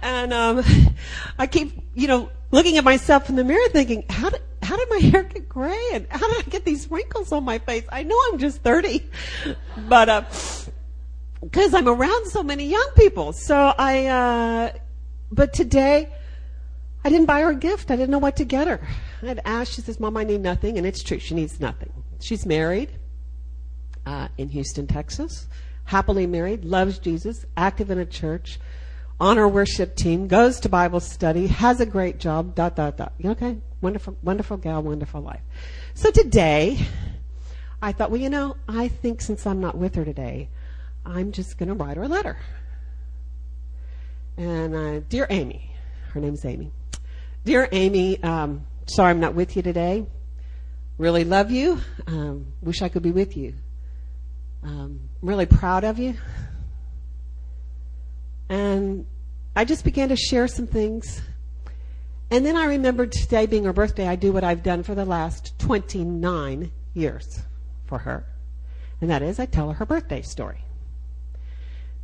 And, 0.01 0.33
um, 0.33 0.63
I 1.37 1.47
keep, 1.47 1.73
you 1.93 2.07
know, 2.07 2.29
looking 2.51 2.77
at 2.77 2.83
myself 2.83 3.29
in 3.29 3.35
the 3.35 3.43
mirror 3.43 3.69
thinking, 3.69 4.05
how 4.09 4.29
did, 4.29 4.41
how 4.61 4.77
did 4.77 4.89
my 4.89 4.97
hair 4.97 5.23
get 5.23 5.49
gray 5.49 5.89
and 5.93 6.07
how 6.09 6.27
did 6.27 6.45
I 6.45 6.49
get 6.49 6.63
these 6.63 6.89
wrinkles 6.89 7.31
on 7.31 7.43
my 7.43 7.59
face? 7.59 7.85
I 7.91 8.03
know 8.03 8.17
I'm 8.31 8.39
just 8.39 8.61
30, 8.61 9.03
but, 9.87 10.09
uh, 10.09 10.23
cause 11.51 11.73
I'm 11.73 11.87
around 11.87 12.27
so 12.27 12.43
many 12.43 12.65
young 12.65 12.89
people. 12.95 13.33
So 13.33 13.73
I, 13.77 14.05
uh, 14.05 14.71
but 15.31 15.53
today 15.53 16.11
I 17.03 17.09
didn't 17.09 17.27
buy 17.27 17.41
her 17.41 17.51
a 17.51 17.55
gift. 17.55 17.91
I 17.91 17.95
didn't 17.95 18.11
know 18.11 18.19
what 18.19 18.37
to 18.37 18.45
get 18.45 18.67
her. 18.67 18.79
I 19.21 19.27
had 19.27 19.41
asked, 19.45 19.73
she 19.73 19.81
says, 19.81 19.99
mom, 19.99 20.17
I 20.17 20.23
need 20.23 20.41
nothing. 20.41 20.77
And 20.77 20.85
it's 20.85 21.01
true. 21.01 21.19
She 21.19 21.35
needs 21.35 21.59
nothing. 21.59 21.91
She's 22.19 22.45
married, 22.45 22.89
uh, 24.05 24.27
in 24.37 24.49
Houston, 24.49 24.87
Texas, 24.87 25.47
happily 25.85 26.27
married, 26.27 26.65
loves 26.65 26.99
Jesus, 26.99 27.45
active 27.55 27.91
in 27.91 27.99
a 27.99 28.05
church 28.05 28.59
on 29.19 29.37
our 29.37 29.47
worship 29.47 29.95
team, 29.95 30.27
goes 30.27 30.59
to 30.61 30.69
Bible 30.69 30.99
study, 30.99 31.47
has 31.47 31.79
a 31.79 31.85
great 31.85 32.19
job, 32.19 32.55
dot, 32.55 32.75
dot, 32.75 32.97
dot. 32.97 33.13
Okay? 33.23 33.57
Wonderful, 33.81 34.17
wonderful 34.23 34.57
gal, 34.57 34.81
wonderful 34.81 35.21
life. 35.21 35.41
So 35.93 36.11
today, 36.11 36.79
I 37.81 37.91
thought, 37.91 38.11
well, 38.11 38.19
you 38.19 38.29
know, 38.29 38.55
I 38.67 38.87
think 38.87 39.21
since 39.21 39.45
I'm 39.45 39.61
not 39.61 39.77
with 39.77 39.95
her 39.95 40.05
today, 40.05 40.49
I'm 41.05 41.31
just 41.31 41.57
going 41.57 41.69
to 41.69 41.75
write 41.75 41.97
her 41.97 42.03
a 42.03 42.07
letter. 42.07 42.37
And, 44.37 44.75
uh, 44.75 44.99
dear 45.09 45.27
Amy, 45.29 45.71
her 46.13 46.19
name's 46.19 46.45
Amy. 46.45 46.71
Dear 47.43 47.67
Amy, 47.71 48.21
um, 48.23 48.65
sorry 48.87 49.09
I'm 49.09 49.19
not 49.19 49.33
with 49.33 49.55
you 49.55 49.61
today. 49.61 50.05
Really 50.97 51.23
love 51.23 51.51
you. 51.51 51.79
Um, 52.07 52.47
wish 52.61 52.81
I 52.81 52.89
could 52.89 53.03
be 53.03 53.11
with 53.11 53.37
you. 53.37 53.53
Um, 54.63 54.99
I'm 55.21 55.27
really 55.27 55.45
proud 55.45 55.83
of 55.83 55.99
you. 55.99 56.15
And 58.49 59.05
I 59.55 59.65
just 59.65 59.83
began 59.83 60.09
to 60.09 60.15
share 60.15 60.47
some 60.47 60.67
things. 60.67 61.21
And 62.31 62.45
then 62.45 62.55
I 62.55 62.65
remembered 62.65 63.11
today 63.11 63.45
being 63.45 63.63
her 63.63 63.73
birthday, 63.73 64.07
I 64.07 64.15
do 64.15 64.31
what 64.31 64.43
I've 64.43 64.63
done 64.63 64.83
for 64.83 64.93
the 64.93 65.05
last 65.05 65.57
29 65.59 66.71
years 66.93 67.41
for 67.85 67.99
her. 67.99 68.25
And 69.01 69.09
that 69.09 69.21
is 69.21 69.39
I 69.39 69.45
tell 69.45 69.69
her 69.69 69.73
her 69.75 69.85
birthday 69.85 70.21
story. 70.21 70.59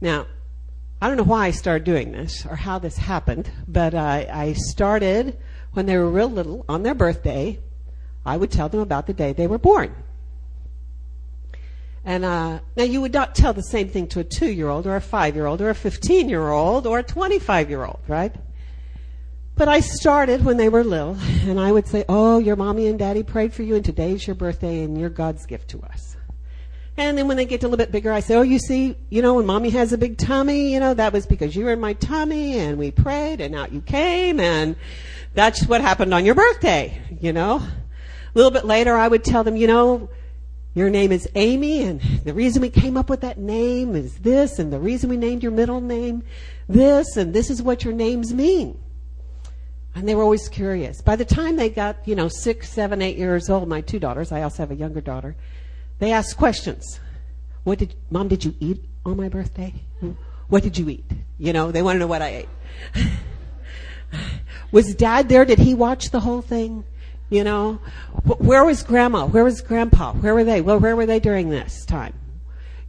Now, 0.05 0.27
I 1.01 1.07
don't 1.07 1.17
know 1.17 1.24
why 1.24 1.47
I 1.47 1.51
started 1.51 1.83
doing 1.83 2.12
this 2.12 2.45
or 2.45 2.55
how 2.55 2.77
this 2.77 2.95
happened, 2.95 3.50
but 3.67 3.95
I, 3.95 4.27
I 4.31 4.53
started 4.53 5.35
when 5.74 5.88
they 5.88 5.97
were 5.97 6.07
real 6.07 6.29
little 6.29 6.63
on 6.69 6.83
their 6.83 6.93
birthday. 6.93 7.57
I 8.24 8.38
would 8.38 8.51
tell 8.51 8.69
them 8.69 8.81
about 8.81 9.07
the 9.07 9.15
day 9.15 9.33
they 9.33 9.47
were 9.47 9.57
born. 9.57 9.95
And 12.03 12.24
uh, 12.24 12.59
now 12.77 12.83
you 12.83 13.01
would 13.01 13.13
not 13.13 13.33
tell 13.33 13.51
the 13.53 13.63
same 13.63 13.89
thing 13.89 14.05
to 14.09 14.19
a 14.19 14.24
two-year-old 14.24 14.85
or 14.85 14.95
a 14.95 15.01
five-year-old 15.01 15.59
or 15.59 15.71
a 15.71 15.74
15-year-old 15.74 16.85
or 16.85 17.00
a 17.00 17.03
25-year-old, 17.03 18.01
right? 18.07 18.35
But 19.55 19.69
I 19.69 19.79
started 19.79 20.45
when 20.45 20.57
they 20.57 20.69
were 20.69 20.83
little, 20.83 21.17
and 21.47 21.59
I 21.59 21.71
would 21.71 21.88
say, 21.88 22.05
"Oh, 22.07 22.38
your 22.38 22.57
mommy 22.57 22.85
and 22.85 23.00
daddy 23.00 23.24
prayed 23.24 23.55
for 23.55 23.63
you, 23.63 23.74
and 23.74 23.83
today's 23.83 24.27
your 24.27 24.35
birthday, 24.35 24.83
and 24.83 25.00
you're 25.00 25.09
God's 25.09 25.47
gift 25.47 25.69
to 25.69 25.81
us." 25.81 26.14
And 26.97 27.17
then 27.17 27.27
when 27.27 27.37
they 27.37 27.45
get 27.45 27.63
a 27.63 27.67
little 27.67 27.77
bit 27.77 27.91
bigger, 27.91 28.11
I 28.11 28.21
say, 28.21 28.35
"Oh, 28.35 28.41
you 28.41 28.57
see, 28.57 28.95
you 29.09 29.21
know, 29.21 29.35
when 29.35 29.45
mommy 29.45 29.69
has 29.71 29.91
a 29.91 29.97
big 29.97 30.17
tummy, 30.17 30.73
you 30.73 30.79
know, 30.79 30.93
that 30.93 31.11
was 31.11 31.25
because 31.25 31.55
you 31.55 31.65
were 31.65 31.73
in 31.73 31.79
my 31.79 31.93
tummy, 31.93 32.57
and 32.57 32.77
we 32.77 32.91
prayed, 32.91 33.41
and 33.41 33.53
out 33.53 33.73
you 33.73 33.81
came, 33.81 34.39
and 34.39 34.75
that's 35.33 35.67
what 35.67 35.81
happened 35.81 36.13
on 36.13 36.25
your 36.25 36.35
birthday." 36.35 37.01
You 37.19 37.33
know. 37.33 37.57
A 37.57 38.33
little 38.33 38.51
bit 38.51 38.65
later, 38.65 38.95
I 38.95 39.07
would 39.07 39.23
tell 39.23 39.43
them, 39.43 39.55
"You 39.55 39.67
know." 39.67 40.09
your 40.75 40.89
name 40.89 41.13
is 41.13 41.27
Amy, 41.35 41.83
and 41.83 42.01
the 42.25 42.33
reason 42.33 42.61
we 42.61 42.69
came 42.69 42.97
up 42.97 43.09
with 43.09 43.21
that 43.21 43.37
name 43.37 43.95
is 43.95 44.17
this, 44.17 44.59
and 44.59 44.73
the 44.73 44.79
reason 44.79 45.09
we 45.09 45.15
named 45.15 45.41
your 45.41 45.53
middle 45.53 45.79
name 45.79 46.21
this, 46.67 47.15
and 47.15 47.33
this 47.33 47.49
is 47.49 47.61
what 47.61 47.85
your 47.85 47.93
names 47.93 48.33
mean. 48.33 48.77
And 49.95 50.07
they 50.07 50.15
were 50.15 50.23
always 50.23 50.49
curious. 50.49 51.01
By 51.01 51.15
the 51.15 51.23
time 51.23 51.55
they 51.55 51.69
got, 51.69 52.05
you 52.05 52.15
know, 52.15 52.27
six, 52.27 52.69
seven, 52.69 53.01
eight 53.01 53.17
years 53.17 53.49
old, 53.49 53.69
my 53.69 53.79
two 53.79 53.99
daughters, 53.99 54.33
I 54.33 54.41
also 54.41 54.63
have 54.63 54.71
a 54.71 54.75
younger 54.75 54.99
daughter, 54.99 55.37
they 55.99 56.11
ask 56.11 56.37
questions. 56.37 56.99
What 57.63 57.79
did, 57.79 57.95
mom, 58.09 58.27
did 58.27 58.45
you 58.45 58.55
eat 58.59 58.83
on 59.05 59.17
my 59.17 59.29
birthday? 59.29 59.73
What 60.47 60.63
did 60.63 60.77
you 60.77 60.89
eat? 60.89 61.05
You 61.37 61.53
know, 61.53 61.71
they 61.71 61.81
want 61.81 61.95
to 61.95 61.99
know 61.99 62.07
what 62.07 62.21
I 62.21 62.45
ate. 62.45 62.49
Was 64.71 64.93
dad 64.93 65.29
there? 65.29 65.45
Did 65.45 65.59
he 65.59 65.73
watch 65.73 66.09
the 66.09 66.19
whole 66.19 66.41
thing? 66.41 66.83
You 67.29 67.43
know, 67.43 67.79
where 68.23 68.63
was 68.63 68.83
grandma? 68.83 69.25
Where 69.25 69.43
was 69.43 69.61
grandpa? 69.61 70.13
Where 70.13 70.35
were 70.35 70.43
they? 70.43 70.61
Well, 70.61 70.79
where 70.79 70.95
were 70.95 71.07
they 71.07 71.19
during 71.19 71.49
this 71.49 71.85
time? 71.85 72.13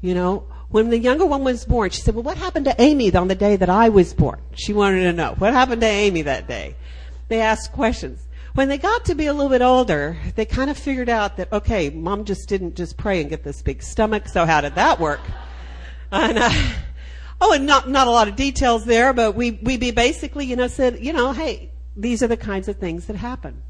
You 0.03 0.15
know, 0.15 0.45
when 0.69 0.91
the 0.91 0.99
younger 0.99 1.25
one 1.25 1.43
was 1.43 1.65
born, 1.65 1.91
she 1.91 2.03
said, 2.03 2.15
well, 2.15 2.25
what 2.25 2.37
happened 2.37 2.67
to 2.67 2.81
Amy 2.81 3.15
on 3.15 3.29
the 3.29 3.35
day 3.35 3.57
that 3.57 3.71
I 3.71 3.89
was 3.89 4.13
born? 4.13 4.41
She 4.55 4.73
wanted 4.73 5.05
to 5.05 5.13
know, 5.13 5.35
what 5.39 5.53
happened 5.55 5.81
to 5.81 5.87
Amy 5.87 6.23
that 6.23 6.47
day? 6.47 6.77
They 7.29 7.41
asked 7.41 7.73
questions. 7.73 8.26
When 8.57 8.71
they 8.71 8.79
got 8.79 9.05
to 9.05 9.15
be 9.15 9.27
a 9.27 9.35
little 9.35 9.51
bit 9.51 9.61
older, 9.61 10.17
they 10.35 10.47
kind 10.47 10.71
of 10.71 10.79
figured 10.79 11.11
out 11.11 11.37
that, 11.37 11.53
okay, 11.53 11.91
mom 11.91 12.25
just 12.25 12.49
didn't 12.49 12.75
just 12.75 12.97
pray 12.97 13.21
and 13.21 13.29
get 13.29 13.45
this 13.45 13.61
big 13.61 13.83
stomach, 13.83 14.29
so 14.29 14.47
how 14.47 14.63
did 14.63 14.77
that 14.77 14.99
work? 14.99 15.21
And, 16.11 16.39
uh, 16.39 16.51
oh, 17.39 17.53
and 17.53 17.67
not, 17.67 17.91
not 17.91 18.07
a 18.07 18.11
lot 18.11 18.29
of 18.29 18.37
details 18.37 18.87
there, 18.87 19.13
but 19.13 19.35
we, 19.35 19.51
we 19.51 19.77
be 19.77 19.91
basically, 19.91 20.47
you 20.47 20.57
know, 20.57 20.69
said, 20.69 21.05
you 21.05 21.13
know, 21.13 21.33
hey, 21.33 21.71
these 21.99 22.23
are 22.23 22.29
the 22.29 22.37
kinds 22.39 22.67
of 22.69 22.79
things 22.79 23.09
that 23.09 23.17
happen. 23.17 23.63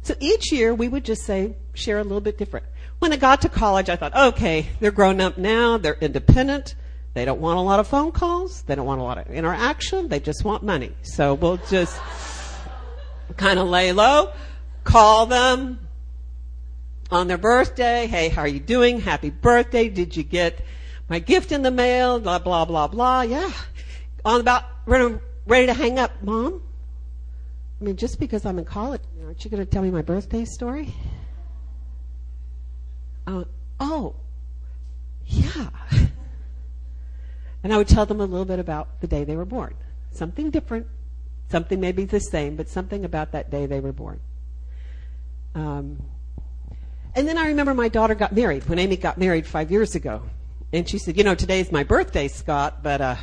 So 0.00 0.14
each 0.20 0.52
year 0.52 0.74
we 0.74 0.88
would 0.88 1.04
just 1.04 1.24
say, 1.24 1.56
share 1.74 1.98
a 1.98 2.02
little 2.02 2.22
bit 2.22 2.38
different. 2.38 2.64
When 2.98 3.12
I 3.12 3.16
got 3.16 3.42
to 3.42 3.50
college, 3.50 3.90
I 3.90 3.96
thought, 3.96 4.16
okay, 4.16 4.70
they're 4.80 4.90
grown 4.90 5.20
up 5.20 5.36
now, 5.36 5.76
they're 5.76 5.98
independent, 6.00 6.76
they 7.12 7.26
don't 7.26 7.42
want 7.42 7.58
a 7.58 7.62
lot 7.62 7.78
of 7.78 7.86
phone 7.86 8.10
calls, 8.10 8.62
they 8.62 8.74
don't 8.74 8.86
want 8.86 9.02
a 9.02 9.04
lot 9.04 9.18
of 9.18 9.26
interaction, 9.26 10.08
they 10.08 10.18
just 10.18 10.46
want 10.46 10.62
money. 10.62 10.92
So 11.02 11.34
we'll 11.34 11.58
just 11.68 12.00
kind 13.36 13.58
of 13.58 13.68
lay 13.68 13.92
low, 13.92 14.32
call 14.84 15.26
them 15.26 15.78
on 17.10 17.26
their 17.26 17.38
birthday, 17.38 18.06
hey, 18.06 18.28
how 18.28 18.42
are 18.42 18.48
you 18.48 18.60
doing? 18.60 19.00
Happy 19.00 19.30
birthday, 19.30 19.88
did 19.88 20.16
you 20.16 20.22
get 20.22 20.64
my 21.08 21.18
gift 21.18 21.52
in 21.52 21.62
the 21.62 21.70
mail? 21.70 22.20
Blah, 22.20 22.38
blah, 22.38 22.64
blah, 22.64 22.86
blah, 22.86 23.22
yeah. 23.22 23.50
On 24.24 24.40
about, 24.40 24.64
ready 24.86 25.66
to 25.66 25.74
hang 25.74 25.98
up, 25.98 26.22
mom? 26.22 26.62
I 27.80 27.84
mean, 27.84 27.96
just 27.96 28.20
because 28.20 28.44
I'm 28.44 28.58
in 28.58 28.64
college, 28.64 29.00
aren't 29.24 29.44
you 29.44 29.50
going 29.50 29.64
to 29.64 29.70
tell 29.70 29.82
me 29.82 29.90
my 29.90 30.02
birthday 30.02 30.44
story? 30.44 30.94
Uh, 33.26 33.44
oh, 33.78 34.14
yeah. 35.26 35.70
And 37.62 37.72
I 37.72 37.76
would 37.76 37.88
tell 37.88 38.06
them 38.06 38.20
a 38.20 38.24
little 38.24 38.46
bit 38.46 38.58
about 38.58 39.00
the 39.00 39.06
day 39.06 39.24
they 39.24 39.36
were 39.36 39.44
born. 39.44 39.74
Something 40.12 40.50
different, 40.50 40.86
something 41.50 41.80
maybe 41.80 42.04
the 42.04 42.20
same, 42.20 42.56
but 42.56 42.68
something 42.68 43.04
about 43.04 43.32
that 43.32 43.50
day 43.50 43.66
they 43.66 43.80
were 43.80 43.92
born. 43.92 44.20
Um, 45.54 46.02
and 47.14 47.26
then 47.26 47.36
I 47.36 47.48
remember 47.48 47.74
my 47.74 47.88
daughter 47.88 48.14
got 48.14 48.32
married 48.32 48.68
when 48.68 48.78
Amy 48.78 48.96
got 48.96 49.18
married 49.18 49.46
five 49.46 49.70
years 49.70 49.94
ago. 49.94 50.22
And 50.72 50.88
she 50.88 50.98
said, 50.98 51.16
you 51.16 51.24
know, 51.24 51.34
today's 51.34 51.72
my 51.72 51.82
birthday, 51.82 52.28
Scott, 52.28 52.82
but, 52.82 53.00
uh, 53.00 53.16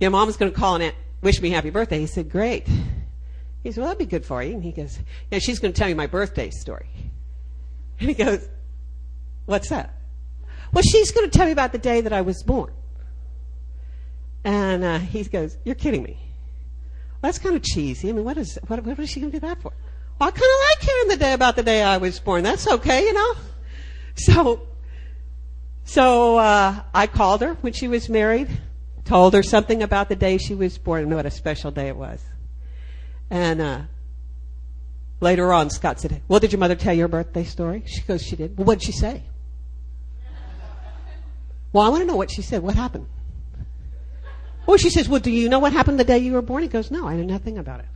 you 0.00 0.08
know, 0.08 0.10
mom's 0.10 0.36
going 0.36 0.50
to 0.50 0.58
call 0.58 0.74
and 0.74 0.92
wish 1.22 1.40
me 1.40 1.50
happy 1.50 1.70
birthday. 1.70 2.00
He 2.00 2.08
said, 2.08 2.28
great. 2.28 2.66
He 3.62 3.70
said, 3.70 3.80
well, 3.80 3.88
that'd 3.88 3.98
be 3.98 4.06
good 4.06 4.26
for 4.26 4.42
you. 4.42 4.54
And 4.54 4.64
he 4.64 4.72
goes, 4.72 4.98
yeah, 5.30 5.38
she's 5.38 5.60
going 5.60 5.72
to 5.72 5.78
tell 5.78 5.88
you 5.88 5.94
my 5.94 6.08
birthday 6.08 6.50
story. 6.50 6.88
And 8.00 8.08
he 8.08 8.14
goes, 8.14 8.48
what's 9.46 9.68
that? 9.68 9.94
Well, 10.72 10.82
she's 10.82 11.12
going 11.12 11.30
to 11.30 11.36
tell 11.36 11.46
me 11.46 11.52
about 11.52 11.70
the 11.70 11.78
day 11.78 12.00
that 12.00 12.12
I 12.12 12.22
was 12.22 12.42
born. 12.42 12.72
And 14.44 14.84
uh, 14.84 14.98
he 14.98 15.22
goes, 15.24 15.56
you're 15.64 15.76
kidding 15.76 16.02
me. 16.02 16.18
That's 17.22 17.38
kind 17.38 17.56
of 17.56 17.62
cheesy. 17.62 18.08
I 18.08 18.12
mean, 18.12 18.24
what 18.24 18.36
is, 18.36 18.58
what, 18.66 18.84
what 18.84 18.98
is 18.98 19.10
she 19.10 19.20
going 19.20 19.32
to 19.32 19.40
do 19.40 19.46
that 19.46 19.60
for? 19.60 19.72
Well, 20.18 20.28
I 20.28 20.30
kind 20.30 20.42
of 20.42 20.80
like 20.80 20.88
hearing 20.88 21.08
the 21.08 21.16
day 21.16 21.32
about 21.32 21.56
the 21.56 21.62
day 21.62 21.82
I 21.82 21.98
was 21.98 22.20
born. 22.20 22.42
That's 22.42 22.66
okay, 22.66 23.04
you 23.04 23.12
know? 23.12 23.34
So, 24.14 24.66
so, 25.84 26.38
uh, 26.38 26.82
I 26.94 27.06
called 27.06 27.42
her 27.42 27.54
when 27.60 27.72
she 27.72 27.86
was 27.86 28.08
married, 28.08 28.48
told 29.04 29.34
her 29.34 29.42
something 29.42 29.82
about 29.82 30.08
the 30.08 30.16
day 30.16 30.38
she 30.38 30.54
was 30.54 30.78
born 30.78 31.02
and 31.02 31.14
what 31.14 31.26
a 31.26 31.30
special 31.30 31.70
day 31.70 31.88
it 31.88 31.96
was. 31.96 32.22
And 33.30 33.60
uh, 33.60 33.80
later 35.20 35.52
on, 35.52 35.70
Scott 35.70 36.00
said, 36.00 36.22
Well, 36.28 36.40
did 36.40 36.52
your 36.52 36.60
mother 36.60 36.76
tell 36.76 36.94
your 36.94 37.08
birthday 37.08 37.44
story? 37.44 37.82
She 37.86 38.00
goes, 38.02 38.22
She 38.22 38.36
did. 38.36 38.56
Well, 38.56 38.66
what 38.66 38.78
did 38.78 38.86
she 38.86 38.92
say? 38.92 39.22
well, 41.72 41.84
I 41.84 41.88
want 41.88 42.02
to 42.02 42.06
know 42.06 42.16
what 42.16 42.30
she 42.30 42.42
said. 42.42 42.62
What 42.62 42.74
happened? 42.74 43.06
Well, 44.66 44.76
she 44.76 44.90
says, 44.90 45.08
Well, 45.08 45.20
do 45.20 45.30
you 45.30 45.48
know 45.48 45.60
what 45.60 45.72
happened 45.72 45.98
the 45.98 46.04
day 46.04 46.18
you 46.18 46.32
were 46.32 46.42
born? 46.42 46.62
He 46.62 46.68
goes, 46.68 46.90
No, 46.90 47.06
I 47.06 47.16
know 47.16 47.22
nothing 47.22 47.56
about 47.56 47.80
it. 47.80 47.86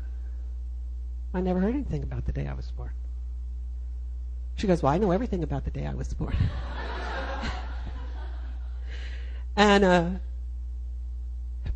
I 1.35 1.41
never 1.41 1.61
heard 1.61 1.75
anything 1.75 2.03
about 2.03 2.27
the 2.27 2.33
day 2.33 2.47
I 2.47 2.55
was 2.55 2.71
born. 2.71 2.93
She 4.55 4.67
goes, 4.67 4.83
Well, 4.83 4.93
I 4.93 4.99
know 4.99 5.11
everything 5.11 5.43
about 5.43 5.65
the 5.65 5.71
day 5.71 5.87
I 5.87 5.95
was 5.95 6.15
born. 6.15 6.37
and, 9.57 9.85
uh, 9.85 10.11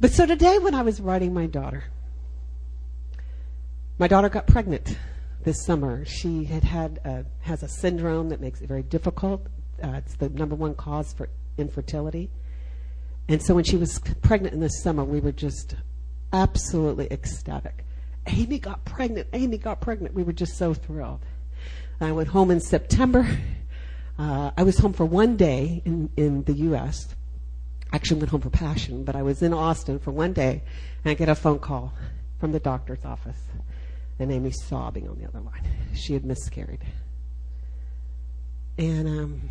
but 0.01 0.13
so 0.13 0.27
today 0.27 0.59
when 0.59 0.75
I 0.75 0.83
was 0.83 1.01
writing 1.01 1.35
my 1.35 1.47
daughter, 1.47 1.85
my 3.99 4.09
daughter 4.09 4.29
got 4.29 4.47
pregnant 4.47 4.97
this 5.45 5.65
summer. 5.65 6.05
She 6.05 6.45
had 6.45 6.65
had 6.65 7.01
a, 7.05 7.25
has 7.41 7.63
a 7.63 7.69
syndrome 7.69 8.29
that 8.29 8.41
makes 8.41 8.61
it 8.61 8.69
very 8.69 8.83
difficult. 8.83 9.47
Uh, 9.83 9.95
it's 9.95 10.15
the 10.17 10.29
number 10.29 10.55
one 10.55 10.75
cause 10.75 11.13
for 11.13 11.29
infertility. 11.59 12.31
And 13.29 13.43
so 13.43 13.55
when 13.55 13.65
she 13.65 13.77
was 13.77 13.99
pregnant 14.23 14.55
in 14.55 14.61
the 14.61 14.69
summer, 14.69 15.05
we 15.05 15.21
were 15.21 15.33
just 15.33 15.77
absolutely 16.33 17.07
ecstatic. 17.11 17.85
Amy 18.27 18.59
got 18.59 18.85
pregnant. 18.85 19.29
Amy 19.33 19.59
got 19.59 19.81
pregnant. 19.81 20.15
We 20.15 20.23
were 20.23 20.33
just 20.33 20.57
so 20.57 20.75
thrilled. 20.75 21.21
I 22.01 22.13
went 22.13 22.29
home 22.29 22.51
in 22.51 22.61
September. 22.61 23.27
Uh, 24.19 24.51
I 24.57 24.63
was 24.63 24.79
home 24.79 24.93
for 24.93 25.05
one 25.05 25.37
day 25.37 25.83
in, 25.85 26.11
in 26.17 26.45
the 26.45 26.53
U.S. 26.53 27.15
Actually, 27.93 28.21
went 28.21 28.31
home 28.31 28.41
for 28.41 28.51
Passion, 28.51 29.05
but 29.05 29.17
I 29.17 29.23
was 29.23 29.43
in 29.43 29.53
Austin 29.53 29.99
for 29.99 30.11
one 30.11 30.33
day, 30.33 30.63
and 31.05 31.11
I 31.11 31.15
get 31.15 31.29
a 31.29 31.35
phone 31.35 31.59
call 31.59 31.93
from 32.39 32.53
the 32.53 32.61
doctor's 32.61 33.05
office 33.05 33.39
and 34.19 34.31
Amy 34.31 34.51
sobbing 34.51 35.09
on 35.09 35.19
the 35.19 35.27
other 35.27 35.41
line. 35.41 35.63
She 35.95 36.13
had 36.13 36.25
miscarried. 36.25 36.81
And 38.79 39.09
um, 39.09 39.51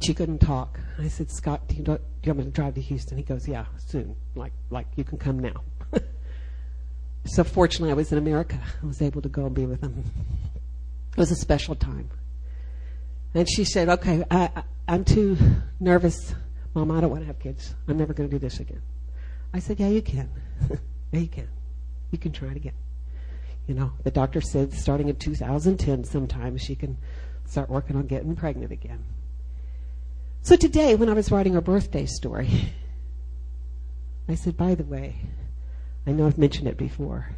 she 0.00 0.14
couldn't 0.14 0.38
talk. 0.38 0.78
I 0.98 1.08
said, 1.08 1.30
Scott, 1.30 1.66
do 1.68 1.76
you, 1.76 1.82
do 1.82 1.98
you 2.22 2.32
want 2.32 2.38
me 2.38 2.44
to 2.44 2.50
drive 2.50 2.74
to 2.74 2.80
Houston? 2.80 3.18
He 3.18 3.24
goes, 3.24 3.48
yeah, 3.48 3.66
soon. 3.78 4.14
Like, 4.34 4.52
like 4.70 4.86
you 4.96 5.04
can 5.04 5.18
come 5.18 5.40
now. 5.40 5.62
so 7.26 7.44
fortunately, 7.44 7.90
I 7.90 7.94
was 7.94 8.12
in 8.12 8.18
America. 8.18 8.58
I 8.82 8.86
was 8.86 9.02
able 9.02 9.22
to 9.22 9.28
go 9.28 9.46
and 9.46 9.54
be 9.54 9.66
with 9.66 9.82
him. 9.82 10.04
It 11.12 11.18
was 11.18 11.30
a 11.30 11.36
special 11.36 11.74
time. 11.74 12.10
And 13.34 13.48
she 13.48 13.64
said, 13.64 13.88
okay, 13.88 14.24
I, 14.30 14.50
I, 14.54 14.62
I'm 14.86 15.04
too 15.04 15.36
nervous. 15.80 16.34
Mom, 16.74 16.90
I 16.90 17.00
don't 17.00 17.10
want 17.10 17.22
to 17.22 17.26
have 17.26 17.40
kids. 17.40 17.74
I'm 17.88 17.98
never 17.98 18.14
going 18.14 18.28
to 18.28 18.34
do 18.34 18.38
this 18.38 18.60
again. 18.60 18.82
I 19.52 19.58
said, 19.58 19.80
yeah, 19.80 19.88
you 19.88 20.02
can. 20.02 20.30
yeah, 21.12 21.20
you 21.20 21.28
can. 21.28 21.48
You 22.10 22.18
can 22.18 22.32
try 22.32 22.48
it 22.48 22.56
again. 22.56 22.74
You 23.66 23.74
know, 23.74 23.92
the 24.02 24.10
doctor 24.10 24.40
said 24.40 24.72
starting 24.72 25.08
in 25.08 25.16
2010 25.16 26.04
sometime 26.04 26.56
she 26.56 26.74
can 26.74 26.96
start 27.44 27.68
working 27.68 27.96
on 27.96 28.06
getting 28.06 28.34
pregnant 28.34 28.72
again. 28.72 29.04
So 30.42 30.56
today, 30.56 30.94
when 30.94 31.08
I 31.08 31.14
was 31.14 31.30
writing 31.30 31.54
her 31.54 31.60
birthday 31.60 32.06
story, 32.06 32.72
I 34.28 34.34
said, 34.34 34.56
by 34.56 34.74
the 34.74 34.84
way, 34.84 35.16
I 36.06 36.12
know 36.12 36.26
I've 36.26 36.38
mentioned 36.38 36.68
it 36.68 36.76
before, 36.76 37.36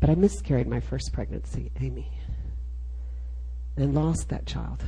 but 0.00 0.10
I 0.10 0.14
miscarried 0.14 0.68
my 0.68 0.80
first 0.80 1.12
pregnancy, 1.12 1.72
Amy, 1.80 2.12
and 3.76 3.94
lost 3.94 4.28
that 4.28 4.46
child. 4.46 4.84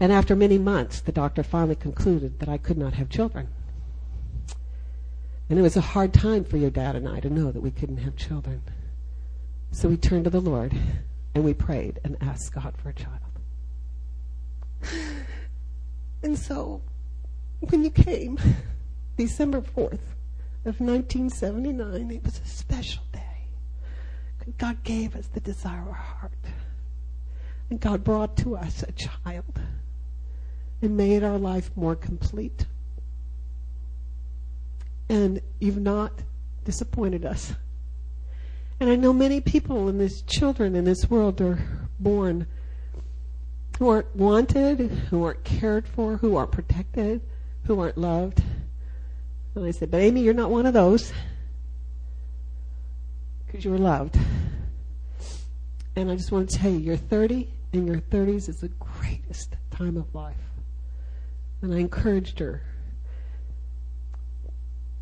And 0.00 0.12
after 0.12 0.36
many 0.36 0.58
months, 0.58 1.00
the 1.00 1.12
doctor 1.12 1.42
finally 1.42 1.74
concluded 1.74 2.40
that 2.40 2.48
I 2.48 2.58
could 2.58 2.78
not 2.78 2.94
have 2.94 3.08
children. 3.08 3.48
And 5.50 5.58
it 5.58 5.62
was 5.62 5.76
a 5.76 5.80
hard 5.80 6.12
time 6.12 6.44
for 6.44 6.56
your 6.56 6.70
dad 6.70 6.94
and 6.94 7.08
I 7.08 7.20
to 7.20 7.30
know 7.30 7.50
that 7.50 7.62
we 7.62 7.70
couldn't 7.70 7.98
have 7.98 8.16
children. 8.16 8.62
So 9.70 9.88
we 9.88 9.96
turned 9.96 10.24
to 10.24 10.30
the 10.30 10.40
Lord 10.40 10.74
and 11.34 11.44
we 11.44 11.54
prayed 11.54 12.00
and 12.04 12.16
asked 12.20 12.52
God 12.52 12.74
for 12.76 12.90
a 12.90 12.94
child. 12.94 13.20
And 16.22 16.38
so, 16.38 16.82
when 17.60 17.84
you 17.84 17.90
came, 17.90 18.38
December 19.16 19.60
4th 19.60 20.14
of 20.64 20.80
1979, 20.80 22.10
it 22.10 22.24
was 22.24 22.40
a 22.44 22.48
special 22.48 23.02
day. 23.12 23.22
God 24.56 24.82
gave 24.82 25.14
us 25.14 25.26
the 25.26 25.40
desire 25.40 25.82
of 25.82 25.88
our 25.88 25.94
heart. 25.94 26.32
And 27.70 27.80
God 27.80 28.02
brought 28.02 28.36
to 28.38 28.56
us 28.56 28.82
a 28.82 28.92
child 28.92 29.60
and 30.80 30.96
made 30.96 31.22
our 31.22 31.38
life 31.38 31.70
more 31.76 31.94
complete. 31.94 32.64
And 35.08 35.40
you've 35.58 35.80
not 35.80 36.12
disappointed 36.64 37.26
us. 37.26 37.52
And 38.80 38.88
I 38.88 38.96
know 38.96 39.12
many 39.12 39.40
people 39.40 39.88
and 39.88 40.00
these 40.00 40.22
children 40.22 40.74
in 40.76 40.84
this 40.84 41.10
world 41.10 41.40
are 41.40 41.58
born 41.98 42.46
who 43.78 43.88
aren't 43.88 44.14
wanted, 44.16 44.80
who 45.10 45.24
aren't 45.24 45.44
cared 45.44 45.86
for, 45.86 46.16
who 46.16 46.34
aren't 46.34 46.50
protected, 46.50 47.20
who 47.64 47.78
aren't 47.80 47.96
loved. 47.96 48.42
And 49.54 49.64
I 49.64 49.70
said, 49.70 49.90
but 49.90 50.00
Amy, 50.00 50.22
you're 50.22 50.34
not 50.34 50.50
one 50.50 50.66
of 50.66 50.74
those. 50.74 51.12
Because 53.46 53.64
you 53.64 53.70
were 53.70 53.78
loved. 53.78 54.18
And 55.94 56.10
I 56.10 56.16
just 56.16 56.32
want 56.32 56.50
to 56.50 56.58
tell 56.58 56.72
you, 56.72 56.78
you're 56.78 56.96
30, 56.96 57.48
and 57.72 57.86
your 57.86 57.98
30s 57.98 58.48
is 58.48 58.60
the 58.60 58.68
greatest 58.68 59.56
time 59.70 59.96
of 59.96 60.12
life. 60.12 60.36
And 61.62 61.72
I 61.72 61.78
encouraged 61.78 62.40
her. 62.40 62.62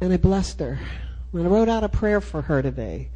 And 0.02 0.12
I 0.12 0.18
blessed 0.18 0.60
her. 0.60 0.78
And 1.32 1.46
I 1.46 1.48
wrote 1.48 1.68
out 1.70 1.82
a 1.82 1.88
prayer 1.88 2.20
for 2.20 2.42
her 2.42 2.60
today. 2.60 3.08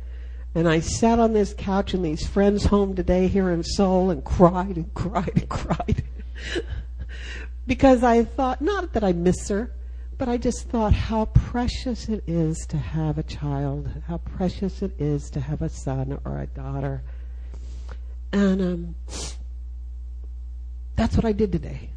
And 0.54 0.68
I 0.68 0.80
sat 0.80 1.18
on 1.18 1.32
this 1.32 1.54
couch 1.56 1.94
in 1.94 2.02
these 2.02 2.26
friends' 2.26 2.64
home 2.64 2.94
today 2.96 3.28
here 3.28 3.50
in 3.50 3.62
Seoul 3.62 4.10
and 4.10 4.24
cried 4.24 4.76
and 4.76 4.92
cried 4.94 5.32
and 5.36 5.48
cried. 5.48 6.02
because 7.66 8.02
I 8.02 8.24
thought, 8.24 8.60
not 8.60 8.92
that 8.94 9.04
I 9.04 9.12
miss 9.12 9.48
her, 9.48 9.72
but 10.18 10.28
I 10.28 10.36
just 10.36 10.68
thought 10.68 10.92
how 10.92 11.26
precious 11.26 12.08
it 12.08 12.24
is 12.26 12.66
to 12.66 12.76
have 12.76 13.16
a 13.16 13.22
child, 13.22 13.88
how 14.08 14.18
precious 14.18 14.82
it 14.82 14.92
is 14.98 15.30
to 15.30 15.40
have 15.40 15.62
a 15.62 15.68
son 15.68 16.18
or 16.24 16.40
a 16.40 16.46
daughter. 16.46 17.02
And 18.32 18.60
um, 18.60 18.94
that's 20.96 21.16
what 21.16 21.24
I 21.24 21.32
did 21.32 21.52
today. 21.52 21.90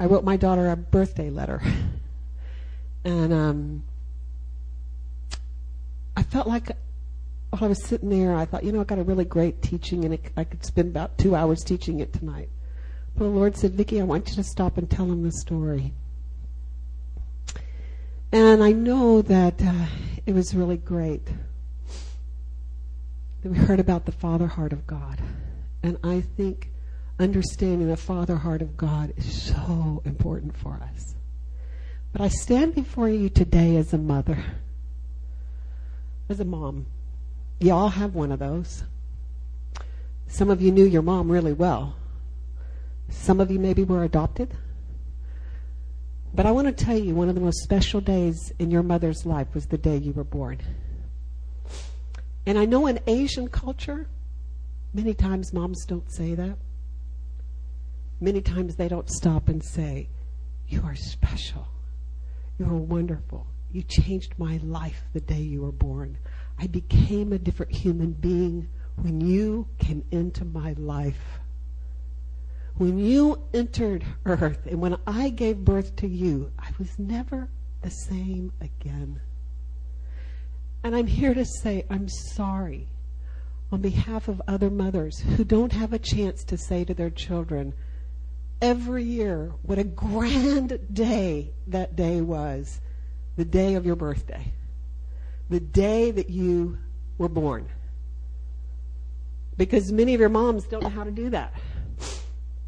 I 0.00 0.06
wrote 0.06 0.24
my 0.24 0.36
daughter 0.36 0.70
a 0.70 0.76
birthday 0.76 1.30
letter. 1.30 1.62
And 3.06 3.34
um, 3.34 3.82
I 6.16 6.22
felt 6.22 6.46
like 6.46 6.70
while 7.54 7.66
I 7.66 7.68
was 7.68 7.84
sitting 7.84 8.10
there, 8.10 8.34
I 8.34 8.46
thought, 8.46 8.64
you 8.64 8.72
know, 8.72 8.80
I 8.80 8.84
got 8.84 8.98
a 8.98 9.04
really 9.04 9.24
great 9.24 9.62
teaching, 9.62 10.04
and 10.04 10.14
it, 10.14 10.32
I 10.36 10.42
could 10.42 10.64
spend 10.64 10.88
about 10.88 11.18
two 11.18 11.36
hours 11.36 11.62
teaching 11.62 12.00
it 12.00 12.12
tonight. 12.12 12.48
But 13.16 13.26
the 13.26 13.30
Lord 13.30 13.56
said, 13.56 13.74
Vicky, 13.74 14.00
I 14.00 14.04
want 14.04 14.28
you 14.28 14.34
to 14.34 14.42
stop 14.42 14.76
and 14.76 14.90
tell 14.90 15.04
him 15.04 15.22
the 15.22 15.30
story. 15.30 15.92
And 18.32 18.60
I 18.60 18.72
know 18.72 19.22
that 19.22 19.62
uh, 19.62 19.86
it 20.26 20.34
was 20.34 20.52
really 20.52 20.76
great 20.76 21.24
that 23.42 23.52
we 23.52 23.56
heard 23.56 23.78
about 23.78 24.06
the 24.06 24.12
Father 24.12 24.48
heart 24.48 24.72
of 24.72 24.84
God. 24.84 25.20
And 25.80 25.96
I 26.02 26.22
think 26.22 26.70
understanding 27.20 27.86
the 27.86 27.96
Father 27.96 28.34
heart 28.34 28.62
of 28.62 28.76
God 28.76 29.12
is 29.16 29.54
so 29.54 30.02
important 30.04 30.56
for 30.56 30.80
us. 30.92 31.14
But 32.10 32.22
I 32.22 32.28
stand 32.28 32.74
before 32.74 33.08
you 33.08 33.28
today 33.28 33.76
as 33.76 33.92
a 33.92 33.98
mother, 33.98 34.42
as 36.28 36.40
a 36.40 36.44
mom. 36.44 36.86
You 37.60 37.72
all 37.72 37.88
have 37.88 38.14
one 38.14 38.32
of 38.32 38.38
those. 38.38 38.84
Some 40.26 40.50
of 40.50 40.60
you 40.60 40.72
knew 40.72 40.84
your 40.84 41.02
mom 41.02 41.30
really 41.30 41.52
well. 41.52 41.96
Some 43.08 43.40
of 43.40 43.50
you 43.50 43.58
maybe 43.58 43.84
were 43.84 44.04
adopted. 44.04 44.54
But 46.34 46.46
I 46.46 46.50
want 46.50 46.66
to 46.66 46.84
tell 46.84 46.98
you 46.98 47.14
one 47.14 47.28
of 47.28 47.36
the 47.36 47.40
most 47.40 47.62
special 47.62 48.00
days 48.00 48.52
in 48.58 48.70
your 48.70 48.82
mother's 48.82 49.24
life 49.24 49.54
was 49.54 49.66
the 49.66 49.78
day 49.78 49.96
you 49.96 50.12
were 50.12 50.24
born. 50.24 50.58
And 52.44 52.58
I 52.58 52.64
know 52.64 52.86
in 52.86 52.98
Asian 53.06 53.48
culture, 53.48 54.08
many 54.92 55.14
times 55.14 55.52
moms 55.52 55.84
don't 55.86 56.12
say 56.12 56.34
that. 56.34 56.56
Many 58.20 58.40
times 58.40 58.76
they 58.76 58.88
don't 58.88 59.08
stop 59.08 59.48
and 59.48 59.62
say, 59.64 60.08
You 60.68 60.82
are 60.84 60.96
special. 60.96 61.68
You 62.58 62.66
are 62.66 62.76
wonderful. 62.76 63.46
You 63.70 63.82
changed 63.82 64.34
my 64.38 64.58
life 64.62 65.02
the 65.12 65.20
day 65.20 65.40
you 65.40 65.62
were 65.62 65.72
born. 65.72 66.18
I 66.58 66.66
became 66.66 67.32
a 67.32 67.38
different 67.38 67.72
human 67.72 68.12
being 68.12 68.68
when 68.96 69.20
you 69.20 69.66
came 69.78 70.04
into 70.10 70.44
my 70.44 70.74
life. 70.78 71.40
When 72.76 72.98
you 72.98 73.40
entered 73.52 74.04
earth 74.24 74.66
and 74.66 74.80
when 74.80 74.96
I 75.06 75.30
gave 75.30 75.64
birth 75.64 75.96
to 75.96 76.08
you, 76.08 76.52
I 76.58 76.70
was 76.78 76.98
never 76.98 77.48
the 77.82 77.90
same 77.90 78.52
again. 78.60 79.20
And 80.82 80.94
I'm 80.94 81.06
here 81.06 81.34
to 81.34 81.44
say 81.44 81.84
I'm 81.88 82.08
sorry 82.08 82.88
on 83.70 83.80
behalf 83.80 84.28
of 84.28 84.42
other 84.46 84.70
mothers 84.70 85.18
who 85.18 85.44
don't 85.44 85.72
have 85.72 85.92
a 85.92 85.98
chance 85.98 86.44
to 86.44 86.58
say 86.58 86.84
to 86.84 86.94
their 86.94 87.10
children 87.10 87.74
every 88.60 89.02
year 89.02 89.52
what 89.62 89.78
a 89.78 89.84
grand 89.84 90.78
day 90.92 91.52
that 91.66 91.96
day 91.96 92.20
was 92.20 92.80
the 93.36 93.44
day 93.44 93.74
of 93.74 93.84
your 93.84 93.96
birthday 93.96 94.52
the 95.50 95.60
day 95.60 96.10
that 96.10 96.30
you 96.30 96.78
were 97.18 97.28
born. 97.28 97.68
Because 99.56 99.92
many 99.92 100.14
of 100.14 100.20
your 100.20 100.28
moms 100.28 100.66
don't 100.66 100.82
know 100.82 100.88
how 100.88 101.04
to 101.04 101.10
do 101.10 101.30
that, 101.30 101.54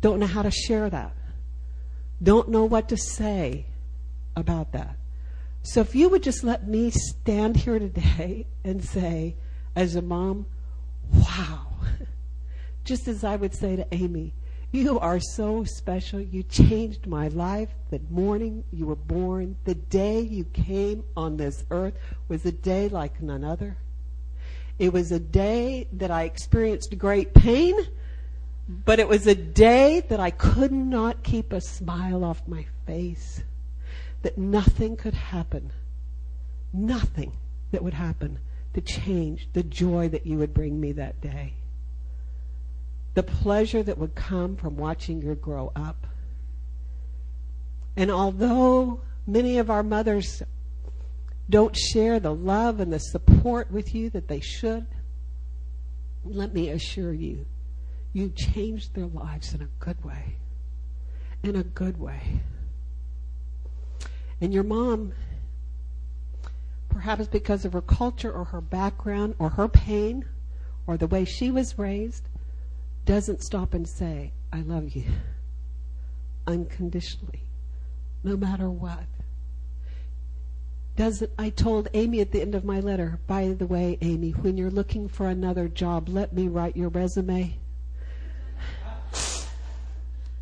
don't 0.00 0.20
know 0.20 0.26
how 0.26 0.42
to 0.42 0.50
share 0.50 0.88
that, 0.88 1.14
don't 2.22 2.48
know 2.48 2.64
what 2.64 2.88
to 2.90 2.96
say 2.96 3.66
about 4.36 4.72
that. 4.72 4.96
So 5.62 5.80
if 5.80 5.96
you 5.96 6.08
would 6.10 6.22
just 6.22 6.44
let 6.44 6.68
me 6.68 6.90
stand 6.90 7.56
here 7.56 7.80
today 7.80 8.46
and 8.62 8.84
say, 8.84 9.34
as 9.74 9.96
a 9.96 10.02
mom, 10.02 10.46
wow. 11.12 11.66
Just 12.84 13.08
as 13.08 13.24
I 13.24 13.34
would 13.34 13.52
say 13.52 13.74
to 13.74 13.86
Amy, 13.92 14.32
you 14.72 14.98
are 14.98 15.20
so 15.20 15.64
special. 15.64 16.20
You 16.20 16.42
changed 16.42 17.06
my 17.06 17.28
life. 17.28 17.70
The 17.90 18.00
morning 18.10 18.64
you 18.72 18.86
were 18.86 18.96
born, 18.96 19.56
the 19.64 19.74
day 19.74 20.20
you 20.20 20.44
came 20.44 21.04
on 21.16 21.36
this 21.36 21.64
earth 21.70 21.94
was 22.28 22.44
a 22.44 22.52
day 22.52 22.88
like 22.88 23.22
none 23.22 23.44
other. 23.44 23.76
It 24.78 24.92
was 24.92 25.12
a 25.12 25.18
day 25.20 25.88
that 25.92 26.10
I 26.10 26.24
experienced 26.24 26.98
great 26.98 27.32
pain, 27.32 27.74
but 28.68 28.98
it 28.98 29.08
was 29.08 29.26
a 29.26 29.34
day 29.34 30.00
that 30.08 30.20
I 30.20 30.30
could 30.30 30.72
not 30.72 31.22
keep 31.22 31.52
a 31.52 31.60
smile 31.60 32.24
off 32.24 32.46
my 32.46 32.66
face. 32.86 33.42
That 34.22 34.36
nothing 34.36 34.96
could 34.96 35.14
happen, 35.14 35.70
nothing 36.72 37.32
that 37.70 37.82
would 37.82 37.94
happen 37.94 38.38
to 38.74 38.80
change 38.80 39.48
the 39.52 39.62
joy 39.62 40.08
that 40.08 40.26
you 40.26 40.38
would 40.38 40.52
bring 40.52 40.80
me 40.80 40.92
that 40.92 41.20
day 41.20 41.54
the 43.16 43.22
pleasure 43.22 43.82
that 43.82 43.96
would 43.96 44.14
come 44.14 44.56
from 44.56 44.76
watching 44.76 45.22
you 45.22 45.34
grow 45.34 45.72
up. 45.74 46.06
And 47.96 48.10
although 48.10 49.00
many 49.26 49.56
of 49.56 49.70
our 49.70 49.82
mothers 49.82 50.42
don't 51.48 51.74
share 51.74 52.20
the 52.20 52.34
love 52.34 52.78
and 52.78 52.92
the 52.92 52.98
support 52.98 53.70
with 53.72 53.94
you 53.94 54.10
that 54.10 54.28
they 54.28 54.40
should, 54.40 54.86
let 56.24 56.52
me 56.52 56.68
assure 56.68 57.14
you, 57.14 57.46
you 58.12 58.28
changed 58.28 58.94
their 58.94 59.06
lives 59.06 59.54
in 59.54 59.62
a 59.62 59.68
good 59.78 60.04
way. 60.04 60.36
In 61.42 61.56
a 61.56 61.62
good 61.62 61.98
way. 61.98 62.42
And 64.42 64.52
your 64.52 64.64
mom, 64.64 65.14
perhaps 66.90 67.28
because 67.28 67.64
of 67.64 67.72
her 67.72 67.80
culture 67.80 68.30
or 68.30 68.44
her 68.44 68.60
background 68.60 69.36
or 69.38 69.48
her 69.48 69.68
pain 69.68 70.26
or 70.86 70.98
the 70.98 71.06
way 71.06 71.24
she 71.24 71.50
was 71.50 71.78
raised, 71.78 72.28
doesn't 73.06 73.42
stop 73.42 73.72
and 73.72 73.88
say, 73.88 74.32
I 74.52 74.60
love 74.60 74.90
you 74.90 75.04
unconditionally, 76.46 77.40
no 78.22 78.36
matter 78.36 78.68
what. 78.68 79.04
Doesn't, 80.96 81.30
I 81.38 81.50
told 81.50 81.88
Amy 81.94 82.20
at 82.20 82.32
the 82.32 82.40
end 82.40 82.54
of 82.54 82.64
my 82.64 82.80
letter, 82.80 83.20
by 83.26 83.48
the 83.48 83.66
way, 83.66 83.98
Amy, 84.00 84.30
when 84.30 84.56
you're 84.56 84.70
looking 84.70 85.08
for 85.08 85.28
another 85.28 85.68
job, 85.68 86.08
let 86.08 86.32
me 86.32 86.48
write 86.48 86.76
your 86.76 86.88
resume. 86.88 87.58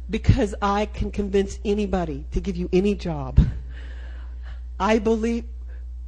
because 0.09 0.55
I 0.63 0.87
can 0.87 1.11
convince 1.11 1.59
anybody 1.65 2.25
to 2.33 2.41
give 2.41 2.57
you 2.57 2.69
any 2.73 2.95
job. 2.95 3.41
I 4.79 4.99
believe, 4.99 5.45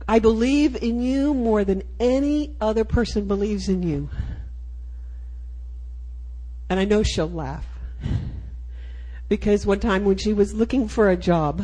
I 0.08 0.20
believe 0.20 0.76
in 0.82 1.00
you 1.00 1.34
more 1.34 1.64
than 1.64 1.82
any 1.98 2.54
other 2.60 2.84
person 2.84 3.26
believes 3.26 3.68
in 3.68 3.82
you. 3.82 4.08
And 6.68 6.80
I 6.80 6.84
know 6.84 7.02
she'll 7.02 7.30
laugh. 7.30 7.66
Because 9.28 9.66
one 9.66 9.80
time 9.80 10.04
when 10.04 10.16
she 10.16 10.32
was 10.32 10.54
looking 10.54 10.88
for 10.88 11.10
a 11.10 11.16
job, 11.16 11.62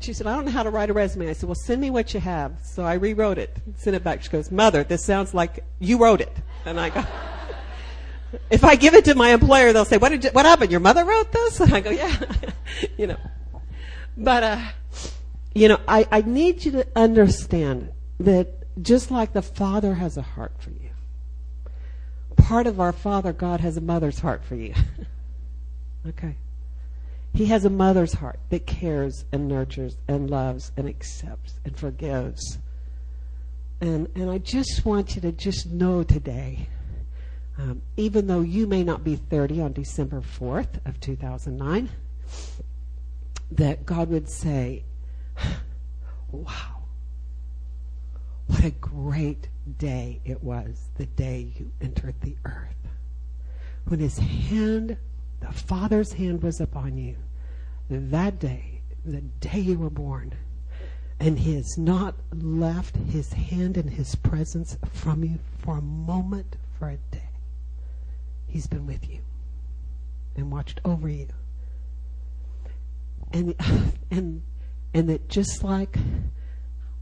she 0.00 0.12
said, 0.12 0.26
I 0.26 0.34
don't 0.34 0.44
know 0.44 0.50
how 0.50 0.62
to 0.62 0.70
write 0.70 0.90
a 0.90 0.92
resume. 0.92 1.28
I 1.28 1.32
said, 1.32 1.48
Well, 1.48 1.54
send 1.54 1.80
me 1.80 1.90
what 1.90 2.14
you 2.14 2.20
have. 2.20 2.58
So 2.62 2.84
I 2.84 2.94
rewrote 2.94 3.38
it, 3.38 3.56
sent 3.76 3.96
it 3.96 4.04
back. 4.04 4.22
She 4.22 4.28
goes, 4.30 4.50
Mother, 4.50 4.84
this 4.84 5.04
sounds 5.04 5.34
like 5.34 5.64
you 5.78 5.98
wrote 5.98 6.20
it. 6.20 6.34
And 6.64 6.78
I 6.78 6.90
go, 6.90 7.04
If 8.50 8.64
I 8.64 8.76
give 8.76 8.94
it 8.94 9.04
to 9.06 9.14
my 9.14 9.30
employer, 9.30 9.72
they'll 9.72 9.84
say, 9.84 9.98
What, 9.98 10.10
did 10.10 10.24
you, 10.24 10.30
what 10.30 10.44
happened? 10.46 10.70
Your 10.70 10.80
mother 10.80 11.04
wrote 11.04 11.32
this? 11.32 11.60
And 11.60 11.74
I 11.74 11.80
go, 11.80 11.90
Yeah. 11.90 12.14
you 12.96 13.06
know. 13.06 13.18
but, 14.16 14.42
uh, 14.42 14.60
you 15.54 15.68
know, 15.68 15.80
I, 15.88 16.06
I 16.10 16.20
need 16.22 16.64
you 16.64 16.72
to 16.72 16.86
understand 16.94 17.90
that 18.20 18.82
just 18.82 19.10
like 19.10 19.32
the 19.32 19.42
Father 19.42 19.94
has 19.94 20.16
a 20.16 20.22
heart 20.22 20.52
for 20.58 20.70
you, 20.70 20.90
part 22.36 22.66
of 22.66 22.80
our 22.80 22.92
Father 22.92 23.32
God 23.32 23.60
has 23.60 23.76
a 23.76 23.80
mother's 23.80 24.20
heart 24.20 24.44
for 24.44 24.54
you. 24.54 24.74
okay. 26.08 26.36
He 27.34 27.46
has 27.46 27.64
a 27.64 27.70
mother's 27.70 28.14
heart 28.14 28.40
that 28.48 28.66
cares 28.66 29.24
and 29.30 29.46
nurtures 29.46 29.96
and 30.08 30.30
loves 30.30 30.72
and 30.76 30.88
accepts 30.88 31.60
and 31.64 31.76
forgives. 31.76 32.58
And, 33.80 34.08
and 34.14 34.30
I 34.30 34.38
just 34.38 34.86
want 34.86 35.14
you 35.14 35.20
to 35.22 35.32
just 35.32 35.66
know 35.66 36.02
today, 36.02 36.68
um, 37.58 37.82
even 37.96 38.26
though 38.26 38.40
you 38.40 38.66
may 38.66 38.82
not 38.82 39.04
be 39.04 39.16
30 39.16 39.60
on 39.60 39.72
December 39.74 40.22
4th 40.22 40.86
of 40.86 40.98
2009, 41.00 41.90
that 43.50 43.84
God 43.84 44.08
would 44.08 44.30
say, 44.30 44.84
wow, 46.30 46.75
what 48.46 48.64
a 48.64 48.70
great 48.70 49.48
day 49.78 50.20
it 50.24 50.42
was, 50.42 50.88
the 50.96 51.06
day 51.06 51.52
you 51.56 51.72
entered 51.80 52.20
the 52.20 52.36
earth. 52.44 52.76
When 53.86 54.00
his 54.00 54.18
hand, 54.18 54.96
the 55.40 55.52
Father's 55.52 56.12
hand 56.12 56.42
was 56.42 56.60
upon 56.60 56.98
you, 56.98 57.16
that 57.88 58.38
day, 58.38 58.80
the 59.04 59.20
day 59.20 59.60
you 59.60 59.78
were 59.78 59.90
born, 59.90 60.34
and 61.18 61.38
he 61.38 61.54
has 61.54 61.78
not 61.78 62.14
left 62.32 62.96
his 62.96 63.32
hand 63.32 63.76
and 63.76 63.90
his 63.90 64.14
presence 64.16 64.76
from 64.92 65.24
you 65.24 65.38
for 65.58 65.78
a 65.78 65.82
moment, 65.82 66.56
for 66.78 66.90
a 66.90 66.96
day. 67.10 67.28
He's 68.46 68.66
been 68.66 68.86
with 68.86 69.08
you 69.08 69.20
and 70.36 70.50
watched 70.50 70.80
over 70.84 71.08
you. 71.08 71.28
And, 73.32 73.54
and, 74.10 74.42
and 74.94 75.08
that 75.08 75.28
just 75.28 75.64
like 75.64 75.96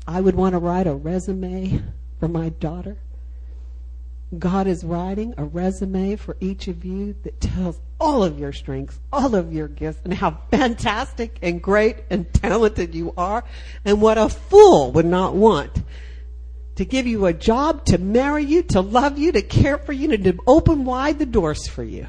I 0.06 0.20
would 0.20 0.34
want 0.34 0.52
to 0.52 0.58
write 0.58 0.86
a 0.86 0.94
resume 0.94 1.82
for 2.20 2.28
my 2.28 2.50
daughter, 2.50 2.98
God 4.38 4.66
is 4.66 4.84
writing 4.84 5.34
a 5.36 5.44
resume 5.44 6.16
for 6.16 6.36
each 6.40 6.68
of 6.68 6.84
you 6.84 7.14
that 7.22 7.40
tells 7.40 7.78
all 8.00 8.24
of 8.24 8.38
your 8.38 8.52
strengths, 8.52 8.98
all 9.12 9.34
of 9.34 9.52
your 9.52 9.68
gifts, 9.68 10.00
and 10.04 10.12
how 10.12 10.38
fantastic 10.50 11.38
and 11.42 11.62
great 11.62 11.98
and 12.10 12.32
talented 12.34 12.94
you 12.94 13.14
are, 13.16 13.44
and 13.84 14.00
what 14.00 14.18
a 14.18 14.28
fool 14.28 14.92
would 14.92 15.06
not 15.06 15.34
want 15.34 15.82
to 16.76 16.84
give 16.84 17.06
you 17.06 17.26
a 17.26 17.32
job, 17.32 17.84
to 17.84 17.98
marry 17.98 18.44
you, 18.44 18.62
to 18.62 18.80
love 18.80 19.16
you, 19.16 19.30
to 19.30 19.42
care 19.42 19.78
for 19.78 19.92
you, 19.92 20.16
to 20.16 20.38
open 20.46 20.84
wide 20.84 21.18
the 21.18 21.26
doors 21.26 21.68
for 21.68 21.84
you. 21.84 22.06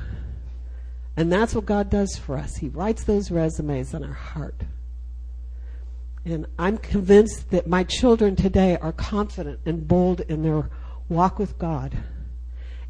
And 1.15 1.31
that's 1.31 1.53
what 1.53 1.65
God 1.65 1.89
does 1.89 2.17
for 2.17 2.37
us. 2.37 2.57
He 2.57 2.69
writes 2.69 3.03
those 3.03 3.29
resumes 3.29 3.93
in 3.93 4.03
our 4.03 4.13
heart. 4.13 4.63
And 6.25 6.47
I'm 6.57 6.77
convinced 6.77 7.51
that 7.51 7.67
my 7.67 7.83
children 7.83 8.35
today 8.35 8.77
are 8.77 8.91
confident 8.91 9.59
and 9.65 9.87
bold 9.87 10.21
in 10.21 10.41
their 10.41 10.69
walk 11.07 11.37
with 11.37 11.57
God 11.59 11.95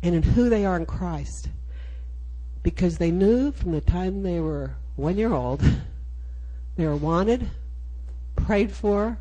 and 0.02 0.16
in 0.16 0.24
who 0.24 0.50
they 0.50 0.66
are 0.66 0.78
in 0.78 0.86
Christ 0.86 1.50
because 2.64 2.98
they 2.98 3.12
knew 3.12 3.52
from 3.52 3.74
the 3.74 3.82
time 3.82 4.24
they 4.24 4.40
were 4.40 4.76
one 4.96 5.18
year 5.18 5.34
old 5.34 5.62
they 6.76 6.86
were 6.86 6.96
wanted, 6.96 7.50
prayed 8.36 8.72
for, 8.72 9.18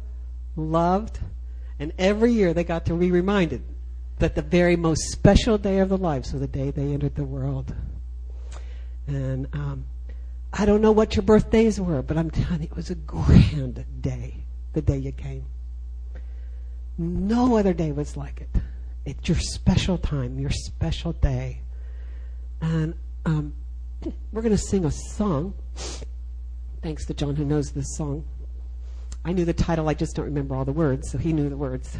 loved, 0.57 1.21
and 1.79 1.93
every 1.99 2.33
year 2.33 2.53
they 2.53 2.65
got 2.65 2.87
to 2.87 2.95
be 2.95 3.11
reminded 3.11 3.63
that 4.19 4.35
the 4.35 4.43
very 4.43 4.77
most 4.77 5.11
special 5.11 5.59
day 5.59 5.79
of 5.79 5.89
their 5.89 5.99
lives 5.99 6.33
was 6.33 6.41
the 6.41 6.49
day 6.49 6.71
they 6.71 6.93
entered 6.93 7.15
the 7.15 7.25
world. 7.25 7.75
And 9.07 9.49
um, 9.53 9.85
I 10.57 10.67
don't 10.67 10.81
know 10.81 10.93
what 10.93 11.17
your 11.17 11.25
birthdays 11.25 11.81
were, 11.81 12.01
but 12.01 12.17
I'm 12.17 12.31
telling 12.31 12.63
you, 12.63 12.69
it 12.71 12.77
was 12.77 12.89
a 12.89 12.95
grand 12.95 13.85
day, 14.01 14.45
the 14.73 14.81
day 14.81 14.99
you 14.99 15.11
came. 15.11 15.47
No 16.97 17.57
other 17.57 17.73
day 17.75 17.91
was 17.91 18.17
like 18.17 18.41
it. 18.41 18.63
It's 19.05 19.29
your 19.29 19.39
special 19.39 19.99
time, 19.99 20.39
your 20.39 20.51
special 20.51 21.13
day. 21.13 21.61
And 22.61 22.95
um, 23.27 23.53
we're 24.33 24.43
going 24.43 24.57
to 24.57 24.63
sing 24.63 24.85
a 24.85 24.93
song. 24.93 25.55
Thanks 26.83 27.05
to 27.07 27.15
John, 27.15 27.35
who 27.35 27.45
knows 27.45 27.73
this 27.73 27.97
song. 27.97 28.25
I 29.25 29.33
knew 29.33 29.45
the 29.45 29.55
title, 29.55 29.89
I 29.89 29.95
just 29.95 30.15
don't 30.15 30.27
remember 30.27 30.55
all 30.55 30.65
the 30.65 30.73
words, 30.73 31.11
so 31.11 31.19
he 31.19 31.33
knew 31.33 31.49
the 31.49 31.57
words. 31.57 31.97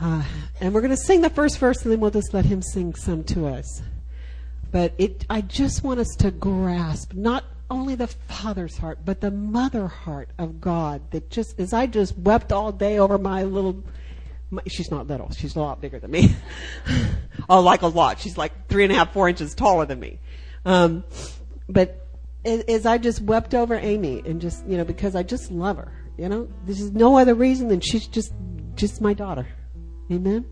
Uh, 0.00 0.22
and 0.60 0.72
we're 0.72 0.80
going 0.80 0.90
to 0.90 0.96
sing 0.96 1.22
the 1.22 1.30
first 1.30 1.58
verse, 1.58 1.82
and 1.82 1.90
then 1.90 1.98
we'll 1.98 2.10
just 2.12 2.32
let 2.32 2.44
him 2.44 2.62
sing 2.62 2.94
some 2.94 3.24
to 3.24 3.46
us. 3.48 3.82
But 4.72 4.94
it, 4.98 5.24
I 5.30 5.42
just 5.42 5.84
want 5.84 6.00
us 6.00 6.16
to 6.16 6.30
grasp 6.30 7.14
not 7.14 7.44
only 7.70 7.94
the 7.94 8.06
father's 8.06 8.76
heart, 8.76 9.00
but 9.04 9.20
the 9.20 9.30
mother 9.30 9.86
heart 9.86 10.30
of 10.38 10.60
God. 10.60 11.02
That 11.10 11.30
just 11.30 11.60
as 11.60 11.72
I 11.72 11.86
just 11.86 12.18
wept 12.18 12.52
all 12.52 12.72
day 12.72 12.98
over 12.98 13.18
my 13.18 13.44
little 13.44 13.84
she's 14.66 14.90
not 14.90 15.06
little. 15.06 15.30
She's 15.30 15.56
a 15.56 15.60
lot 15.60 15.80
bigger 15.80 15.98
than 15.98 16.10
me. 16.10 16.34
oh, 17.48 17.60
like 17.60 17.82
a 17.82 17.86
lot. 17.86 18.20
She's 18.20 18.36
like 18.36 18.68
three 18.68 18.84
and 18.84 18.92
a 18.92 18.96
half, 18.96 19.12
four 19.12 19.28
inches 19.28 19.54
taller 19.54 19.86
than 19.86 20.00
me. 20.00 20.18
Um, 20.64 21.04
but 21.68 22.06
as 22.44 22.86
I 22.86 22.98
just 22.98 23.22
wept 23.22 23.54
over 23.54 23.74
Amy 23.74 24.22
and 24.24 24.40
just, 24.40 24.66
you 24.66 24.76
know, 24.76 24.84
because 24.84 25.14
I 25.14 25.22
just 25.22 25.50
love 25.50 25.76
her, 25.76 25.92
you 26.18 26.28
know, 26.28 26.48
this 26.66 26.80
is 26.80 26.92
no 26.92 27.18
other 27.18 27.34
reason 27.34 27.68
than 27.68 27.80
she's 27.80 28.06
just, 28.06 28.32
just 28.74 29.00
my 29.00 29.14
daughter. 29.14 29.46
Amen. 30.10 30.44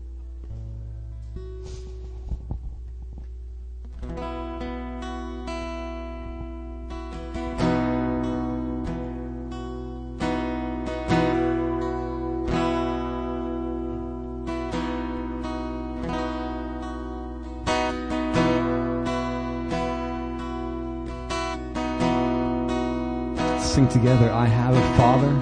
Together, 23.91 24.31
I 24.31 24.45
have 24.45 24.75
a 24.75 24.97
Father, 24.97 25.33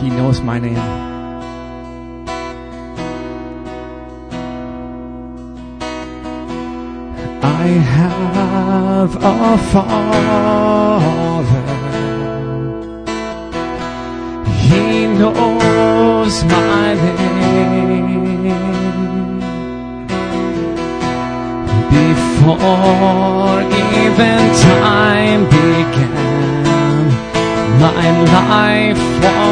He 0.00 0.08
knows 0.08 0.40
my 0.40 0.58
name. 0.58 0.78
I 7.42 7.66
have 7.96 9.16
a 9.16 9.58
Father, 9.72 11.55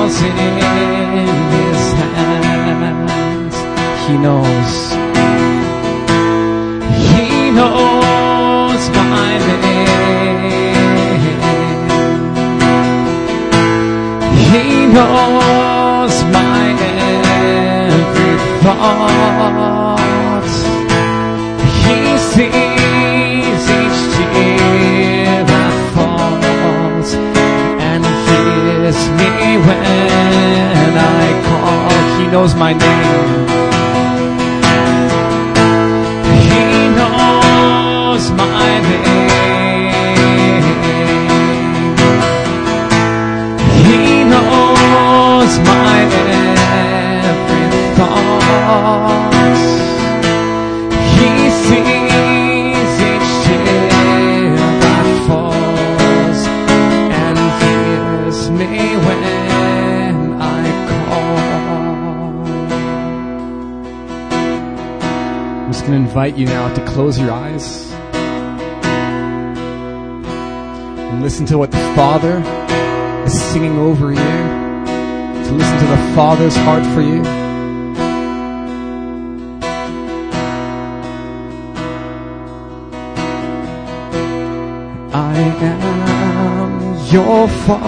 was 0.04 0.22
in 0.22 0.36
His 1.54 1.82
hands. 2.16 3.56
He 4.06 4.14
knows. 4.24 4.74
He 7.10 7.26
knows 7.58 8.82
my 9.00 9.30
name. 9.48 10.64
He 14.50 14.64
knows 14.94 16.16
my 16.36 16.64
every 17.92 18.34
thought. 18.62 19.73
When 29.66 30.94
I 30.96 31.26
call. 31.46 32.20
He 32.20 32.26
knows 32.30 32.54
my 32.54 32.72
name. 32.72 33.63
Invite 66.24 66.40
you 66.40 66.46
now 66.46 66.72
to 66.72 66.82
close 66.86 67.18
your 67.18 67.30
eyes 67.30 67.92
and 71.10 71.20
listen 71.20 71.44
to 71.44 71.58
what 71.58 71.70
the 71.70 71.76
Father 71.94 72.38
is 73.26 73.38
singing 73.52 73.76
over 73.76 74.08
you, 74.08 74.16
to 74.16 75.52
listen 75.52 75.78
to 75.80 75.86
the 75.86 76.12
Father's 76.14 76.56
heart 76.56 76.82
for 76.94 77.02
you. 77.02 77.22
I 85.12 85.36
am 85.60 86.94
your 87.12 87.48
Father. 87.66 87.84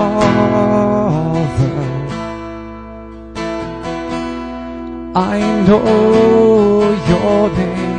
I 5.15 5.41
know 5.67 6.93
your 7.09 7.49
name 7.57 7.96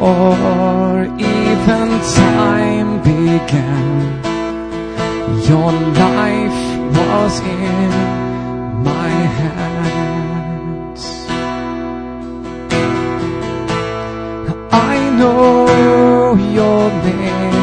before 0.00 1.04
even 1.18 1.88
time 2.16 3.02
began. 3.02 4.22
Your 5.46 5.72
life 5.72 6.60
was 6.96 7.40
in 7.40 7.90
my 8.82 9.10
hands. 9.38 11.04
I 14.72 15.10
know 15.18 16.34
your 16.56 16.90
name. 17.04 17.59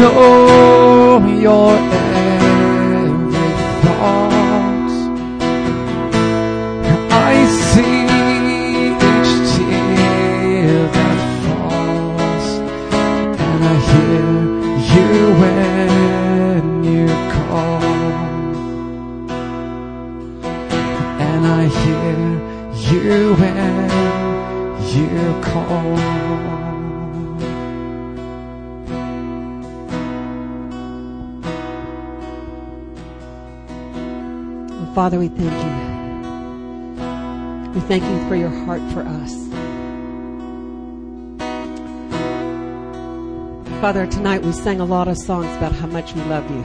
Know 0.00 1.26
your 1.26 1.72
every 1.72 2.09
Father, 35.10 35.22
we 35.22 35.28
thank 35.28 35.50
you. 35.64 35.74
We 37.72 37.80
thank 37.88 38.04
you 38.04 38.28
for 38.28 38.36
your 38.36 38.48
heart 38.48 38.80
for 38.92 39.00
us. 39.00 39.34
Father, 43.80 44.06
tonight 44.06 44.42
we 44.42 44.52
sang 44.52 44.78
a 44.78 44.84
lot 44.84 45.08
of 45.08 45.18
songs 45.18 45.48
about 45.56 45.72
how 45.72 45.88
much 45.88 46.14
we 46.14 46.20
love 46.22 46.48
you. 46.48 46.62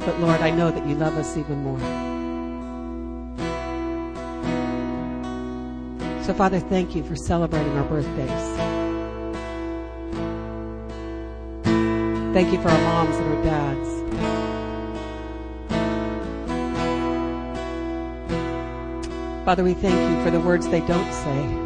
But 0.00 0.18
Lord, 0.18 0.40
I 0.40 0.50
know 0.50 0.72
that 0.72 0.84
you 0.84 0.96
love 0.96 1.16
us 1.16 1.36
even 1.36 1.62
more. 1.62 1.78
So, 6.24 6.34
Father, 6.34 6.58
thank 6.58 6.96
you 6.96 7.04
for 7.04 7.14
celebrating 7.14 7.78
our 7.78 7.84
birthdays. 7.84 8.56
Thank 12.34 12.52
you 12.52 12.60
for 12.60 12.68
our 12.68 12.82
moms 12.82 13.14
and 13.14 13.32
our 13.32 13.44
dads. 13.44 14.03
Father, 19.44 19.62
we 19.62 19.74
thank 19.74 19.94
you 20.10 20.24
for 20.24 20.30
the 20.30 20.40
words 20.40 20.66
they 20.68 20.80
don't 20.80 21.12
say. 21.12 21.64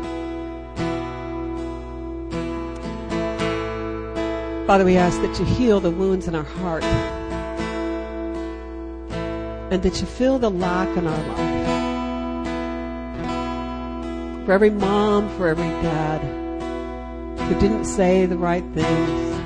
Father, 4.66 4.84
we 4.84 4.96
ask 4.96 5.20
that 5.22 5.38
you 5.38 5.44
heal 5.44 5.78
the 5.78 5.92
wounds 5.92 6.26
in 6.26 6.34
our 6.34 6.42
heart 6.42 6.82
and 9.70 9.80
that 9.82 10.00
you 10.00 10.06
fill 10.06 10.40
the 10.40 10.50
lack 10.50 10.88
in 10.96 11.06
our 11.06 11.26
life. 11.28 11.58
For 14.44 14.52
every 14.52 14.70
mom, 14.70 15.28
for 15.36 15.46
every 15.46 15.68
dad 15.80 16.20
who 17.42 17.60
didn't 17.60 17.84
say 17.84 18.26
the 18.26 18.36
right 18.36 18.64
things. 18.74 19.38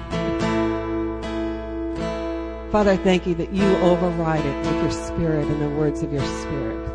Father, 2.73 2.92
I 2.92 2.97
thank 2.97 3.27
you 3.27 3.35
that 3.35 3.53
you 3.53 3.77
override 3.77 4.45
it 4.45 4.57
with 4.66 4.83
your 4.83 4.90
spirit 4.90 5.47
and 5.49 5.61
the 5.61 5.68
words 5.68 6.03
of 6.03 6.12
your 6.12 6.25
spirit. 6.25 6.91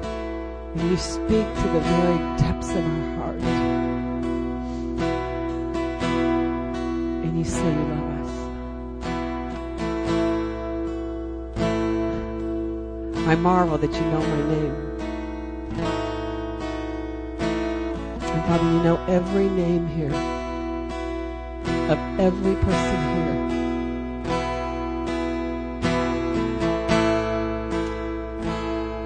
And 0.77 0.91
you 0.91 0.97
speak 0.97 1.47
to 1.55 1.67
the 1.73 1.79
very 1.79 2.19
depths 2.37 2.69
of 2.69 2.85
our 2.85 3.15
heart. 3.17 3.41
And 7.23 7.33
you 7.35 7.43
say 7.43 7.65
you 7.65 7.85
love 7.93 8.09
us. 8.21 8.33
I 13.27 13.35
marvel 13.35 13.77
that 13.79 13.91
you 13.91 14.01
know 14.01 14.21
my 14.21 14.41
name. 14.53 14.75
And 18.21 18.41
Father, 18.45 18.71
you 18.71 18.81
know 18.83 18.97
every 19.07 19.49
name 19.49 19.87
here, 19.87 20.13
of 21.91 21.99
every 22.19 22.55
person 22.63 22.99
here. 23.15 23.56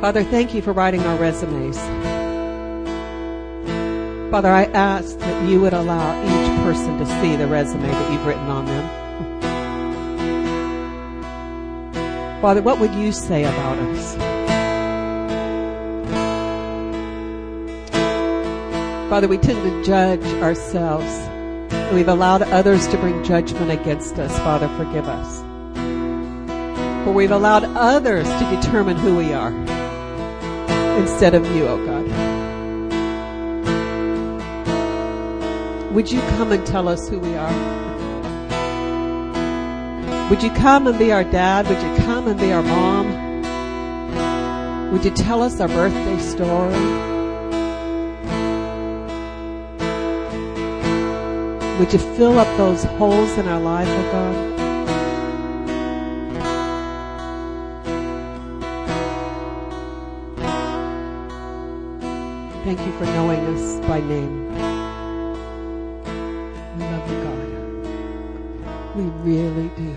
Father, 0.01 0.23
thank 0.23 0.55
you 0.55 0.63
for 0.63 0.73
writing 0.73 1.01
our 1.01 1.15
resumes. 1.17 1.77
Father, 4.31 4.49
I 4.49 4.63
ask 4.73 5.15
that 5.19 5.47
you 5.47 5.61
would 5.61 5.73
allow 5.73 6.19
each 6.23 6.63
person 6.63 6.97
to 6.97 7.05
see 7.21 7.35
the 7.35 7.45
resume 7.45 7.83
that 7.83 8.11
you've 8.11 8.25
written 8.25 8.47
on 8.47 8.65
them. 8.65 8.89
Father, 12.41 12.63
what 12.63 12.79
would 12.79 12.91
you 12.95 13.11
say 13.11 13.43
about 13.43 13.77
us? 13.77 14.15
Father, 19.07 19.27
we 19.27 19.37
tend 19.37 19.61
to 19.61 19.83
judge 19.83 20.25
ourselves. 20.41 21.29
We've 21.93 22.07
allowed 22.07 22.41
others 22.41 22.87
to 22.87 22.97
bring 22.97 23.23
judgment 23.23 23.69
against 23.69 24.17
us. 24.17 24.35
Father, 24.39 24.67
forgive 24.77 25.07
us. 25.07 25.41
For 27.05 27.11
we've 27.11 27.29
allowed 27.29 27.65
others 27.65 28.27
to 28.27 28.59
determine 28.59 28.97
who 28.97 29.15
we 29.15 29.31
are 29.31 29.51
instead 30.99 31.33
of 31.33 31.45
you, 31.55 31.67
oh 31.67 31.85
God. 31.85 32.05
Would 35.93 36.11
you 36.11 36.21
come 36.21 36.51
and 36.51 36.65
tell 36.65 36.87
us 36.87 37.09
who 37.09 37.19
we 37.19 37.35
are? 37.35 37.81
Would 40.29 40.41
you 40.41 40.51
come 40.51 40.87
and 40.87 40.97
be 40.97 41.11
our 41.11 41.25
dad? 41.25 41.67
Would 41.67 41.81
you 41.81 41.95
come 42.05 42.27
and 42.27 42.39
be 42.39 42.53
our 42.53 42.63
mom? 42.63 43.31
Would 44.91 45.03
you 45.03 45.11
tell 45.11 45.41
us 45.41 45.59
our 45.59 45.67
birthday 45.67 46.19
story? 46.19 46.73
Would 51.79 51.91
you 51.91 51.99
fill 52.15 52.39
up 52.39 52.47
those 52.57 52.83
holes 52.83 53.37
in 53.37 53.47
our 53.47 53.59
life, 53.59 53.87
oh 53.89 54.11
God? 54.11 54.50
Thank 62.73 62.87
you 62.87 62.97
for 62.97 63.03
knowing 63.03 63.39
us 63.47 63.85
by 63.85 63.99
name. 63.99 64.47
We 66.77 66.85
love 66.85 67.11
you, 67.11 67.17
God. 67.25 68.95
We 68.95 69.03
really 69.29 69.67
do. 69.75 69.93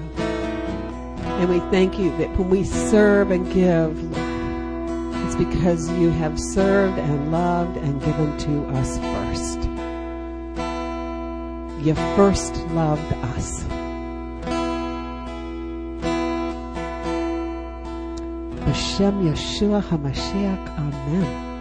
And 1.39 1.49
we 1.51 1.61
thank 1.71 2.01
you 2.01 2.11
that 2.17 2.37
when 2.37 2.51
we 2.51 2.65
serve 2.65 3.31
and 3.31 3.47
give, 3.55 3.97
it's 5.25 5.37
because 5.37 5.89
you 5.91 6.11
have 6.11 6.37
served 6.37 6.99
and 6.99 7.31
loved 7.31 7.77
and 7.77 8.01
given 8.01 8.37
to 8.39 8.67
us 8.77 8.99
first. 8.99 9.61
You 11.87 11.95
first 12.17 12.57
loved 12.73 13.13
us. 13.37 13.63
Hashem 18.67 19.23
Yeshua 19.23 19.81
HaMashiach. 19.81 20.69
Amen. 20.77 21.54